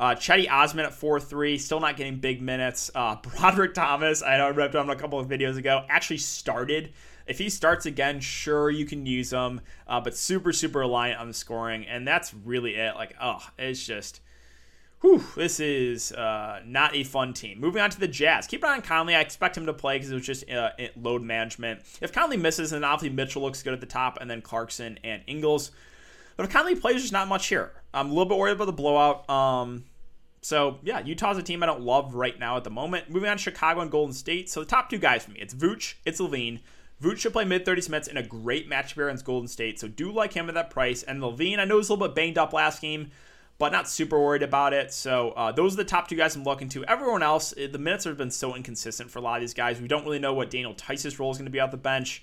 Uh, 0.00 0.14
Cedi 0.14 0.50
Osman 0.50 0.86
at 0.86 0.94
4 0.94 1.20
3, 1.20 1.58
still 1.58 1.78
not 1.78 1.98
getting 1.98 2.16
big 2.16 2.40
minutes. 2.40 2.90
Uh, 2.94 3.16
Brodric 3.20 3.74
Thomas, 3.74 4.22
I 4.22 4.38
know 4.38 4.46
I 4.46 4.50
read 4.50 4.74
him 4.74 4.88
a 4.88 4.96
couple 4.96 5.20
of 5.20 5.28
videos 5.28 5.58
ago, 5.58 5.84
actually 5.90 6.16
started. 6.16 6.94
If 7.26 7.38
he 7.38 7.50
starts 7.50 7.84
again, 7.84 8.20
sure, 8.20 8.70
you 8.70 8.86
can 8.86 9.04
use 9.04 9.30
him, 9.30 9.60
uh, 9.86 10.00
but 10.00 10.16
super, 10.16 10.54
super 10.54 10.78
reliant 10.80 11.20
on 11.20 11.28
the 11.28 11.34
scoring. 11.34 11.86
And 11.86 12.08
that's 12.08 12.32
really 12.32 12.76
it. 12.76 12.96
Like, 12.96 13.14
oh, 13.20 13.46
it's 13.58 13.86
just. 13.86 14.22
Whew, 15.02 15.24
this 15.36 15.60
is 15.60 16.12
uh, 16.12 16.60
not 16.66 16.94
a 16.94 17.04
fun 17.04 17.32
team. 17.32 17.60
Moving 17.60 17.80
on 17.80 17.88
to 17.90 18.00
the 18.00 18.08
Jazz. 18.08 18.46
Keep 18.46 18.64
an 18.64 18.70
eye 18.70 18.74
on 18.74 18.82
Conley. 18.82 19.14
I 19.14 19.20
expect 19.20 19.56
him 19.56 19.64
to 19.66 19.72
play 19.72 19.96
because 19.96 20.10
it 20.10 20.14
was 20.14 20.26
just 20.26 20.50
uh, 20.50 20.70
load 20.96 21.22
management. 21.22 21.82
If 22.02 22.12
Conley 22.12 22.36
misses, 22.36 22.70
then 22.70 22.84
obviously 22.84 23.14
Mitchell 23.14 23.42
looks 23.42 23.62
good 23.62 23.72
at 23.72 23.80
the 23.80 23.86
top, 23.86 24.18
and 24.20 24.30
then 24.30 24.42
Clarkson 24.42 24.98
and 25.04 25.22
Ingles. 25.26 25.70
But 26.36 26.46
if 26.46 26.52
Conley 26.52 26.74
plays, 26.74 26.96
there's 26.96 27.12
not 27.12 27.28
much 27.28 27.48
here. 27.48 27.72
I'm 27.94 28.06
a 28.06 28.08
little 28.10 28.26
bit 28.26 28.36
worried 28.36 28.52
about 28.52 28.66
the 28.66 28.72
blowout. 28.72 29.28
Um, 29.30 29.84
so 30.42 30.78
yeah, 30.82 31.00
Utah's 31.00 31.38
a 31.38 31.42
team 31.42 31.62
I 31.62 31.66
don't 31.66 31.82
love 31.82 32.14
right 32.14 32.38
now 32.38 32.56
at 32.56 32.64
the 32.64 32.70
moment. 32.70 33.10
Moving 33.10 33.28
on 33.28 33.36
to 33.36 33.42
Chicago 33.42 33.80
and 33.80 33.90
Golden 33.90 34.14
State. 34.14 34.48
So 34.48 34.60
the 34.60 34.66
top 34.66 34.88
two 34.88 34.98
guys 34.98 35.24
for 35.24 35.32
me, 35.32 35.40
it's 35.40 35.54
Vooch, 35.54 35.94
it's 36.04 36.20
LaVine. 36.20 36.60
Vooch 37.02 37.18
should 37.18 37.32
play 37.32 37.44
mid 37.44 37.64
30s 37.64 37.88
minutes 37.88 38.08
in 38.08 38.16
a 38.16 38.22
great 38.22 38.68
matchup 38.68 39.04
against 39.04 39.24
Golden 39.24 39.48
State. 39.48 39.80
So 39.80 39.88
do 39.88 40.12
like 40.12 40.32
him 40.32 40.48
at 40.48 40.54
that 40.54 40.70
price. 40.70 41.02
And 41.02 41.20
LaVine, 41.20 41.58
I 41.58 41.64
know 41.64 41.78
he's 41.78 41.88
a 41.88 41.92
little 41.92 42.08
bit 42.08 42.14
banged 42.14 42.38
up 42.38 42.52
last 42.52 42.80
game, 42.80 43.10
but 43.58 43.72
not 43.72 43.88
super 43.88 44.18
worried 44.18 44.42
about 44.42 44.72
it. 44.72 44.92
So 44.92 45.30
uh, 45.32 45.52
those 45.52 45.74
are 45.74 45.78
the 45.78 45.84
top 45.84 46.08
two 46.08 46.16
guys 46.16 46.36
I'm 46.36 46.44
looking 46.44 46.68
to. 46.70 46.84
Everyone 46.84 47.22
else, 47.22 47.54
eh, 47.56 47.68
the 47.70 47.78
minutes 47.78 48.04
have 48.04 48.16
been 48.16 48.30
so 48.30 48.54
inconsistent 48.54 49.10
for 49.10 49.18
a 49.18 49.22
lot 49.22 49.36
of 49.36 49.40
these 49.42 49.54
guys. 49.54 49.80
We 49.80 49.88
don't 49.88 50.04
really 50.04 50.18
know 50.18 50.34
what 50.34 50.50
Daniel 50.50 50.74
Theis's 50.74 51.18
role 51.18 51.30
is 51.30 51.38
going 51.38 51.46
to 51.46 51.50
be 51.50 51.60
out 51.60 51.70
the 51.70 51.76
bench. 51.76 52.22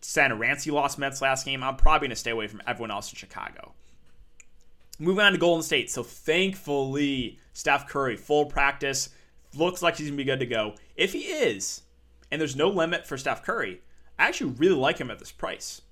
Satoransky 0.00 0.70
lost 0.72 0.98
minutes 0.98 1.22
last 1.22 1.46
game. 1.46 1.62
I'm 1.62 1.76
probably 1.76 2.08
going 2.08 2.10
to 2.10 2.16
stay 2.16 2.30
away 2.30 2.46
from 2.46 2.62
everyone 2.66 2.90
else 2.90 3.10
in 3.10 3.16
Chicago. 3.16 3.72
Moving 4.98 5.24
on 5.24 5.32
to 5.32 5.38
Golden 5.38 5.62
State. 5.62 5.90
So 5.90 6.02
thankfully, 6.02 7.38
Steph 7.52 7.88
Curry, 7.88 8.16
full 8.16 8.46
practice. 8.46 9.10
Looks 9.56 9.82
like 9.82 9.96
he's 9.96 10.08
going 10.08 10.16
to 10.18 10.24
be 10.24 10.24
good 10.24 10.40
to 10.40 10.46
go. 10.46 10.74
If 10.96 11.12
he 11.12 11.20
is, 11.20 11.82
and 12.30 12.40
there's 12.40 12.56
no 12.56 12.68
limit 12.68 13.06
for 13.06 13.16
Steph 13.16 13.44
Curry, 13.44 13.80
I 14.18 14.28
actually 14.28 14.52
really 14.52 14.76
like 14.76 14.98
him 14.98 15.10
at 15.10 15.18
this 15.18 15.32
price. 15.32 15.82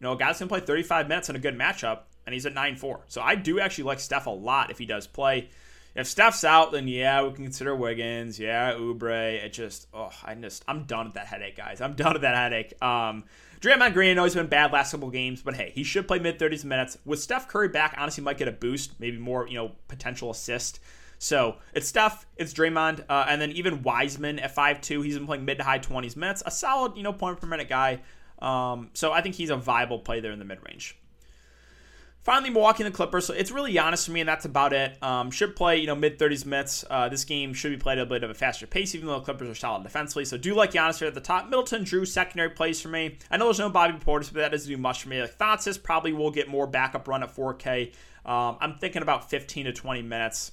You 0.00 0.04
know, 0.04 0.12
a 0.12 0.16
guy's 0.16 0.38
going 0.38 0.48
to 0.48 0.54
play 0.54 0.60
35 0.60 1.08
minutes 1.08 1.28
in 1.28 1.36
a 1.36 1.40
good 1.40 1.58
matchup, 1.58 2.02
and 2.26 2.32
he's 2.32 2.46
at 2.46 2.54
9 2.54 2.76
4. 2.76 3.00
So 3.08 3.20
I 3.20 3.34
do 3.34 3.60
actually 3.60 3.84
like 3.84 4.00
Steph 4.00 4.26
a 4.26 4.30
lot 4.30 4.70
if 4.70 4.78
he 4.78 4.86
does 4.86 5.06
play. 5.06 5.48
If 5.94 6.06
Steph's 6.06 6.44
out, 6.44 6.72
then 6.72 6.86
yeah, 6.86 7.22
we 7.22 7.32
can 7.32 7.44
consider 7.44 7.74
Wiggins. 7.74 8.38
Yeah, 8.38 8.74
Oubre. 8.74 9.44
It 9.44 9.52
just, 9.52 9.88
oh, 9.92 10.12
I 10.24 10.34
just, 10.34 10.64
I'm 10.68 10.84
done 10.84 11.06
with 11.06 11.14
that 11.14 11.26
headache, 11.26 11.56
guys. 11.56 11.80
I'm 11.80 11.94
done 11.94 12.12
with 12.12 12.22
that 12.22 12.36
headache. 12.36 12.74
Um, 12.82 13.24
Draymond 13.60 13.94
Green, 13.94 14.10
I 14.12 14.14
know 14.14 14.24
he's 14.24 14.34
been 14.34 14.46
bad 14.46 14.72
last 14.72 14.92
couple 14.92 15.10
games, 15.10 15.42
but 15.42 15.54
hey, 15.54 15.72
he 15.74 15.82
should 15.82 16.06
play 16.06 16.20
mid 16.20 16.38
30s 16.38 16.64
minutes. 16.64 16.96
With 17.04 17.20
Steph 17.20 17.48
Curry 17.48 17.68
back, 17.68 17.94
honestly, 17.98 18.22
might 18.22 18.38
get 18.38 18.46
a 18.48 18.52
boost, 18.52 19.00
maybe 19.00 19.18
more, 19.18 19.48
you 19.48 19.54
know, 19.54 19.72
potential 19.88 20.30
assist. 20.30 20.78
So 21.18 21.56
it's 21.74 21.88
Steph, 21.88 22.26
it's 22.36 22.54
Draymond, 22.54 23.04
uh, 23.08 23.26
and 23.28 23.40
then 23.40 23.50
even 23.52 23.82
Wiseman 23.82 24.38
at 24.38 24.54
5'2, 24.54 25.04
he's 25.04 25.16
been 25.16 25.26
playing 25.26 25.44
mid 25.44 25.58
to 25.58 25.64
high 25.64 25.80
20s 25.80 26.14
minutes. 26.14 26.44
A 26.46 26.50
solid, 26.52 26.96
you 26.96 27.02
know, 27.02 27.12
point 27.12 27.40
per 27.40 27.48
minute 27.48 27.68
guy. 27.68 28.00
Um, 28.38 28.90
so 28.94 29.12
I 29.12 29.20
think 29.20 29.34
he's 29.34 29.50
a 29.50 29.56
viable 29.56 29.98
play 29.98 30.20
there 30.20 30.30
in 30.30 30.38
the 30.38 30.44
mid 30.44 30.58
range. 30.64 30.96
Finally, 32.28 32.50
Milwaukee 32.50 32.82
and 32.84 32.92
the 32.92 32.94
Clippers. 32.94 33.24
So 33.24 33.32
it's 33.32 33.50
really 33.50 33.72
Giannis 33.72 34.04
for 34.04 34.10
me, 34.10 34.20
and 34.20 34.28
that's 34.28 34.44
about 34.44 34.74
it. 34.74 35.02
Um, 35.02 35.30
should 35.30 35.56
play, 35.56 35.78
you 35.78 35.86
know, 35.86 35.94
mid 35.94 36.18
30s 36.18 36.44
minutes. 36.44 36.84
Uh, 36.90 37.08
this 37.08 37.24
game 37.24 37.54
should 37.54 37.70
be 37.70 37.78
played 37.78 37.96
at 37.96 38.02
a 38.02 38.06
bit 38.06 38.22
of 38.22 38.28
a 38.28 38.34
faster 38.34 38.66
pace, 38.66 38.94
even 38.94 39.06
though 39.06 39.18
the 39.18 39.24
Clippers 39.24 39.48
are 39.48 39.54
solid 39.54 39.82
defensively. 39.82 40.26
So 40.26 40.36
do 40.36 40.54
like 40.54 40.72
Giannis 40.72 40.98
here 40.98 41.08
at 41.08 41.14
the 41.14 41.22
top. 41.22 41.46
Middleton, 41.46 41.84
Drew, 41.84 42.04
secondary 42.04 42.50
plays 42.50 42.82
for 42.82 42.88
me. 42.88 43.16
I 43.30 43.38
know 43.38 43.46
there's 43.46 43.58
no 43.58 43.70
Bobby 43.70 43.94
Portis, 43.94 44.30
but 44.30 44.40
that 44.40 44.50
doesn't 44.50 44.68
do 44.68 44.76
much 44.76 45.04
for 45.04 45.08
me. 45.08 45.22
Like 45.22 45.38
Thanasis 45.38 45.82
probably 45.82 46.12
will 46.12 46.30
get 46.30 46.48
more 46.48 46.66
backup 46.66 47.08
run 47.08 47.22
at 47.22 47.34
4K. 47.34 47.94
Um, 48.26 48.58
I'm 48.60 48.74
thinking 48.74 49.00
about 49.00 49.30
15 49.30 49.64
to 49.64 49.72
20 49.72 50.02
minutes. 50.02 50.52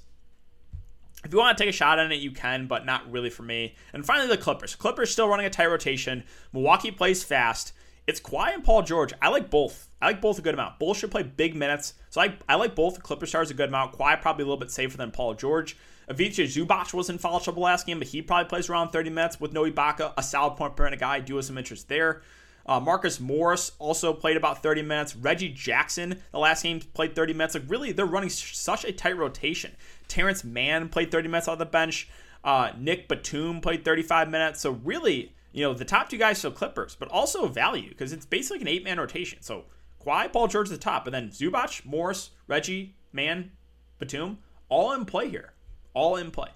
If 1.25 1.33
you 1.33 1.39
want 1.39 1.57
to 1.57 1.61
take 1.61 1.69
a 1.69 1.75
shot 1.75 1.99
on 1.99 2.09
it, 2.09 2.21
you 2.21 2.31
can, 2.31 2.67
but 2.67 2.85
not 2.85 3.11
really 3.11 3.29
for 3.29 3.43
me. 3.43 3.75
And 3.91 4.05
finally, 4.05 4.29
the 4.29 4.37
Clippers. 4.37 4.75
Clippers 4.75 5.11
still 5.11 5.27
running 5.27 5.45
a 5.45 5.49
tight 5.49 5.67
rotation. 5.67 6.23
Milwaukee 6.53 6.91
plays 6.91 7.21
fast. 7.21 7.73
It's 8.07 8.19
Kawhi 8.19 8.53
and 8.53 8.63
Paul 8.63 8.83
George. 8.83 9.13
I 9.19 9.29
like 9.29 9.49
both. 9.49 9.87
I 9.99 10.07
like 10.07 10.21
both 10.21 10.37
a 10.37 10.41
good 10.41 10.53
amount. 10.53 10.77
Both 10.77 10.97
should 10.97 11.09
play 11.09 11.23
big 11.23 11.55
minutes. 11.55 11.95
So 12.11 12.21
I, 12.21 12.35
I 12.47 12.55
like 12.55 12.75
both. 12.75 13.01
Clipper 13.01 13.25
stars 13.25 13.49
a 13.49 13.55
good 13.55 13.69
amount. 13.69 13.93
Kawhi 13.93 14.21
probably 14.21 14.43
a 14.43 14.45
little 14.45 14.59
bit 14.59 14.69
safer 14.69 14.95
than 14.95 15.09
Paul 15.09 15.33
George. 15.33 15.75
Ivica 16.07 16.43
Zubac 16.43 16.93
was 16.93 17.09
in 17.09 17.17
foul 17.17 17.39
trouble 17.39 17.63
last 17.63 17.87
game, 17.87 17.97
but 17.97 18.07
he 18.07 18.21
probably 18.21 18.47
plays 18.47 18.69
around 18.69 18.89
30 18.89 19.09
minutes 19.09 19.39
with 19.39 19.53
no 19.53 19.63
Ibaka, 19.63 20.13
a 20.15 20.21
solid 20.21 20.55
point 20.55 20.75
per 20.75 20.83
minute 20.83 20.99
guy. 20.99 21.19
Do 21.19 21.37
have 21.37 21.45
some 21.45 21.57
interest 21.57 21.87
there. 21.87 22.21
Uh, 22.67 22.79
Marcus 22.79 23.19
Morris 23.19 23.71
also 23.79 24.13
played 24.13 24.37
about 24.37 24.61
30 24.61 24.83
minutes. 24.83 25.15
Reggie 25.15 25.49
Jackson, 25.49 26.21
the 26.31 26.39
last 26.39 26.61
game, 26.61 26.81
played 26.93 27.15
30 27.15 27.33
minutes. 27.33 27.55
Like, 27.55 27.63
really, 27.67 27.91
they're 27.91 28.05
running 28.05 28.29
such 28.29 28.85
a 28.85 28.91
tight 28.91 29.17
rotation. 29.17 29.71
Terance 30.07 30.43
Mann 30.43 30.89
played 30.89 31.11
30 31.11 31.27
minutes 31.27 31.47
off 31.47 31.57
the 31.57 31.65
bench. 31.65 32.07
Uh, 32.43 32.71
Nick 32.77 33.07
Batum 33.07 33.61
played 33.61 33.83
35 33.83 34.29
minutes. 34.29 34.61
So, 34.61 34.71
really, 34.83 35.34
you 35.55 35.61
know, 35.61 35.73
the 35.73 35.85
top 35.85 36.09
two 36.09 36.17
guys 36.17 36.43
are 36.43 36.51
Clippers, 36.51 36.97
but 36.99 37.07
also 37.07 37.47
value 37.47 37.87
because 37.87 38.11
it's 38.11 38.25
basically 38.25 38.59
an 38.59 38.67
eight 38.67 38.83
man 38.83 38.99
rotation. 38.99 39.41
So, 39.41 39.63
Kawhi, 40.05 40.31
Paul 40.31 40.49
George 40.49 40.67
at 40.67 40.73
the 40.73 40.77
top, 40.77 41.07
and 41.07 41.15
then 41.15 41.29
Zubac, 41.29 41.85
Morris, 41.85 42.31
Reggie, 42.45 42.97
Mann, 43.13 43.51
Batum, 43.97 44.39
all 44.67 44.91
in 44.91 45.05
play 45.05 45.29
here. 45.29 45.53
All 45.93 46.17
in 46.17 46.29
play. 46.29 46.49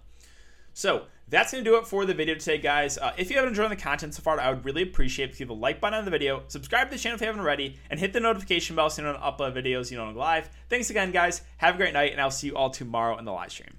So 0.73 1.05
that's 1.29 1.53
going 1.53 1.63
to 1.63 1.69
do 1.69 1.77
it 1.77 1.87
for 1.87 2.05
the 2.05 2.13
video 2.13 2.35
today, 2.35 2.57
guys. 2.57 2.97
Uh, 2.97 3.13
if 3.17 3.29
you 3.29 3.37
haven't 3.37 3.51
enjoyed 3.51 3.71
the 3.71 3.77
content 3.77 4.15
so 4.15 4.21
far, 4.21 4.37
I 4.37 4.49
would 4.49 4.65
really 4.65 4.81
appreciate 4.81 5.29
if 5.29 5.39
you 5.39 5.45
leave 5.45 5.51
a 5.51 5.53
like 5.53 5.79
button 5.79 5.97
on 5.97 6.03
the 6.03 6.11
video, 6.11 6.43
subscribe 6.47 6.89
to 6.89 6.97
the 6.97 7.01
channel 7.01 7.15
if 7.15 7.21
you 7.21 7.27
haven't 7.27 7.41
already, 7.41 7.77
and 7.89 8.01
hit 8.01 8.11
the 8.11 8.19
notification 8.19 8.75
bell 8.75 8.89
so 8.89 9.01
you 9.01 9.07
don't 9.07 9.21
upload 9.21 9.55
videos 9.55 9.91
you 9.91 9.97
know 9.97 10.11
live. 10.11 10.49
Thanks 10.67 10.89
again, 10.89 11.11
guys. 11.11 11.41
Have 11.57 11.75
a 11.75 11.77
great 11.77 11.93
night, 11.93 12.11
and 12.11 12.19
I'll 12.19 12.31
see 12.31 12.47
you 12.47 12.57
all 12.57 12.69
tomorrow 12.69 13.17
in 13.17 13.23
the 13.23 13.31
live 13.31 13.51
stream. 13.51 13.78